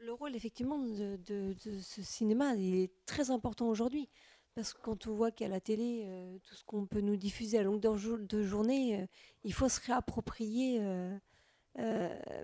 [0.02, 4.08] Le rôle, effectivement, de, de- de ce cinéma, il est très important aujourd'hui.
[4.54, 7.58] Parce que quand on voit qu'à la télé, euh, tout ce qu'on peut nous diffuser
[7.58, 9.06] à longueur de journée, euh,
[9.44, 11.16] il faut se réapproprier euh,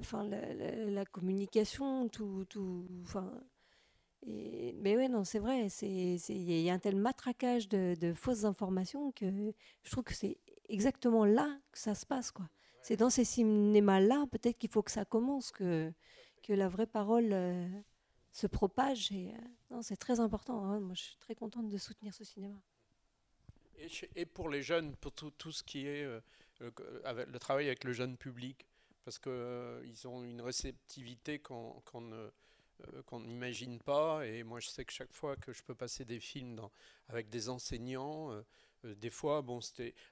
[0.00, 2.44] enfin, la, la- la communication, tout.
[2.48, 2.86] tout
[4.26, 8.44] et- mais ouais, non, c'est vrai, il y a un tel matraquage de, de fausses
[8.44, 9.26] informations que
[9.82, 10.38] je trouve que c'est
[10.68, 12.30] exactement là que ça se passe.
[12.30, 12.48] quoi.
[12.82, 15.92] C'est dans ces cinémas-là, peut-être qu'il faut que ça commence, que,
[16.46, 17.68] que la vraie parole euh,
[18.30, 19.10] se propage.
[19.12, 19.34] Et,
[19.72, 20.60] euh, c'est très important.
[20.80, 22.60] Moi, je suis très contente de soutenir ce cinéma.
[24.14, 26.20] Et, pour les jeunes, pour tout, ce qui est euh,
[26.60, 28.66] le, travail avec le jeune public,
[29.04, 32.30] parce qu'ils ont une réceptivité qu'on qu'on ne-
[33.06, 34.26] qu'on n'imagine pas.
[34.26, 36.60] Et moi, je sais que chaque fois que je peux passer des films
[37.08, 38.30] avec des enseignants,
[38.82, 39.60] des fois, bon,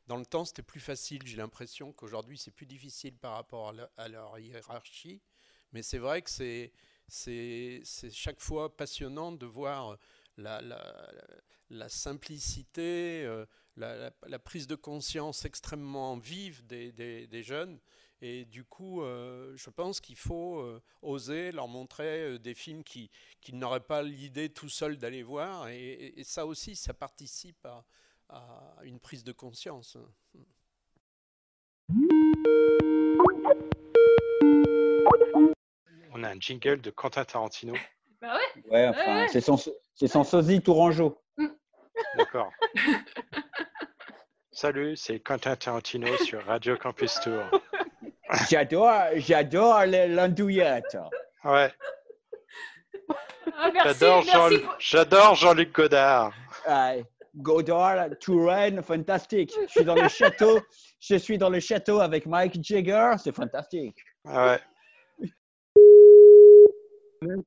[0.06, 1.26] dans le temps, c'était plus facile.
[1.26, 5.20] J'ai l'impression qu'aujourd'hui, c'est plus difficile par rapport à leur hiérarchie.
[5.74, 6.72] Mais c'est vrai que c'est
[7.06, 9.98] c'est chaque fois passionnant de voir
[10.38, 11.12] la, la,
[11.68, 13.44] la simplicité, euh,
[13.76, 17.78] la, prise de conscience extrêmement vive des, des- des jeunes.
[18.22, 23.10] Et du coup, euh, je pense qu'il faut euh, oser leur montrer des films qui-
[23.42, 25.68] qu'ils n'auraient pas l'idée tout seuls d'aller voir.
[25.68, 27.84] Et ça aussi, ça participe à,
[28.30, 29.98] à une prise de conscience.
[36.14, 37.74] On a un jingle de Quentin Tarantino.
[38.22, 38.62] Bah ouais.
[38.70, 39.28] Ouais, enfin, ouais.
[39.28, 39.58] c'est son,
[39.94, 41.20] c'est son sosie tourangeau.
[42.16, 42.50] D'accord.
[44.50, 47.42] Salut, c'est Quentin Tarantino sur Radio Campus Tour.
[48.48, 50.96] J'adore, j'adore les- l'andouillette.
[51.44, 51.70] Ouais.
[53.58, 54.22] Ah, J'adore
[54.78, 56.32] Jean- Jean-Luc Godard.
[56.66, 57.04] Ouais.
[57.36, 59.52] Godard, Touraine, fantastique.
[59.66, 60.60] Je suis dans le château.
[60.98, 63.16] Je suis dans le château avec Mike Jagger.
[63.22, 63.98] C'est fantastique.
[64.24, 64.58] Ouais.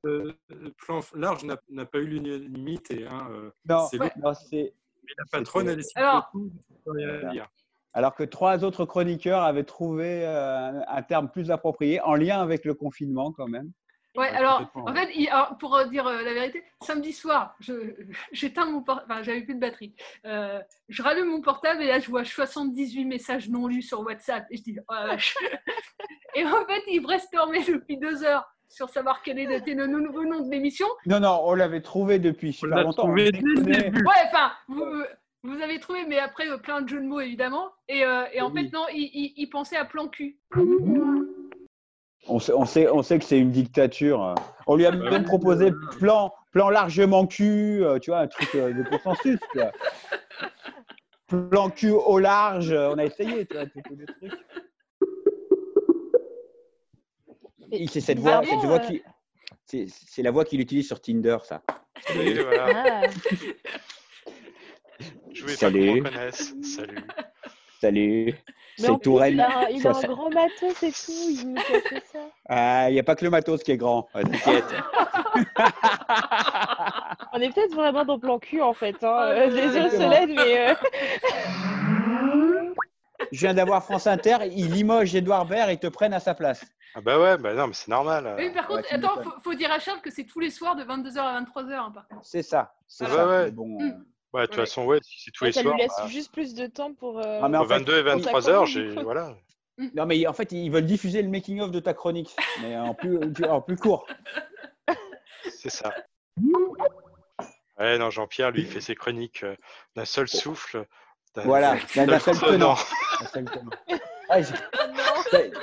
[0.06, 3.06] Euh, le plan large n'a pas eu l'unanimité.
[3.08, 3.28] Hein.
[3.32, 4.12] euh, Non, c'est ouais.
[4.22, 6.52] la patronne, elle est Alors- beaucoup,
[6.86, 7.48] rien.
[7.94, 12.64] Alors que trois autres chroniqueurs avaient trouvé euh, un terme plus approprié, en lien avec
[12.66, 13.72] le confinement quand même.
[14.16, 17.56] Ouais, alors, en fait, il- alors, pour euh, dire euh, la vérité, samedi soir,
[18.32, 19.96] j'éteins mon portable, enfin, j'avais plus de batterie.
[20.26, 20.60] Euh,
[20.90, 24.46] je rallume mon portable et là, je vois 78 messages non lus sur WhatsApp.
[24.52, 25.36] Et je dis, oh la vache.
[26.36, 30.42] Et en fait, ils brainstormaient depuis deux heures sur savoir quel était le nouveau nom
[30.46, 30.88] de l'émission.
[31.06, 33.04] Non, non, on l'avait trouvé depuis super l'a longtemps.
[33.04, 33.84] trouvé On dès le déconnait.
[33.84, 34.04] début.
[34.06, 34.86] Ouais, enfin, vous,
[35.44, 37.70] vous avez trouvé, mais après, euh, plein de jeux de mots, évidemment.
[37.88, 38.64] Et, euh, et en Oui.
[38.66, 40.38] fait, non, ils, ils- ils pensaient à plan cul.
[42.30, 44.36] On sait, on sait, on sait que c'est une dictature.
[44.68, 48.84] On lui a même proposé plan, plan largement cul, euh, tu vois, un truc de
[48.90, 49.40] consensus.
[49.54, 49.72] quoi.
[51.50, 54.40] Plan cul au large, on a essayé, tu vois, tout- tous les trucs.
[57.92, 59.02] C'est cette voix, Vraiment, cette voix euh, qui,
[59.66, 61.62] c'est c'est la voix qu'il utilise sur Tinder, ça.
[62.16, 63.02] Et voilà.
[63.04, 63.08] Ah.
[65.34, 66.04] Je voulais pas Salut.
[66.64, 66.98] Salut.
[67.80, 68.36] Salut.
[68.80, 69.34] C'est Touraine.
[69.34, 72.04] il a, un- il a Ça- un grand matos et tout, il nous a fait
[72.12, 72.20] ça.
[72.48, 74.08] Ah, il n'y a pas que le matos qui est grand.
[74.14, 74.64] T'inquiète.
[77.34, 78.96] On est peut-être vraiment dans plan cul en fait.
[79.04, 79.14] Hein.
[79.14, 79.90] Oh, Euh, Désolé.
[79.92, 80.70] Solène, mais.
[80.70, 80.74] euh,
[83.32, 86.34] Je viens d'avoir France Inter, il limoge Edouard Baird et ils te prennent à sa
[86.34, 86.66] place.
[86.96, 88.36] Ah bah ouais, bah non, mais c'est normal.
[88.38, 90.76] Oui, par contre, Ouais, attends, faut, faut dire à Charles que c'est tous les soirs
[90.76, 92.26] de 22h à 23h, hein, par contre.
[92.26, 92.74] C'est ça.
[92.88, 93.16] C'est Ah ça.
[93.18, 93.46] bah ouais.
[93.46, 94.06] mais bon, Mm.
[94.34, 95.76] Ouais, de toute façon, ouais, si c'est tous les ça soirs.
[95.76, 97.20] lui laisse bah, juste plus de temps pour.
[97.20, 98.04] euh, Ah, mais en entre fait, 22 et oui.
[98.22, 98.90] 23 heures, j'ai.
[98.96, 99.34] Voilà.
[99.96, 103.20] Non, mais en fait, ils veulent diffuser le making-of de ta chronique, mais en plus,
[103.48, 104.06] en plus court.
[105.50, 105.94] C'est ça.
[107.80, 109.56] Ouais, non, Jean-Pierre, lui, il fait ses chroniques euh,
[109.96, 110.86] d'un seul souffle.
[111.46, 112.76] Voilà, d'un seul tenant.
[114.30, 114.40] Ah,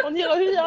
[0.05, 0.63] on y revient.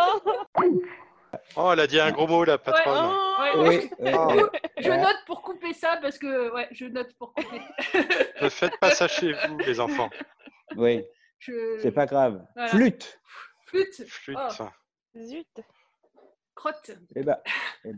[1.56, 3.16] Oh, elle a dit un gros mot, la patronne.
[3.40, 4.42] Ouais, Oui, ouais, oui, du oui.
[4.44, 7.62] coup, je note pour couper ça parce que ouais, je note pour couper.
[8.42, 10.10] Ne faites pas ça chez vous, les enfants.
[10.76, 11.04] Oui,
[11.40, 12.44] Je- c'est pas grave.
[12.56, 12.70] Voilà.
[12.70, 13.20] Flûte.
[13.66, 14.04] Flûte.
[14.08, 14.38] Flûte.
[14.60, 14.66] Oh,
[15.20, 15.48] Zut.
[16.56, 16.92] crotte.
[17.16, 17.38] Eh ben,
[17.86, 17.96] eh ben.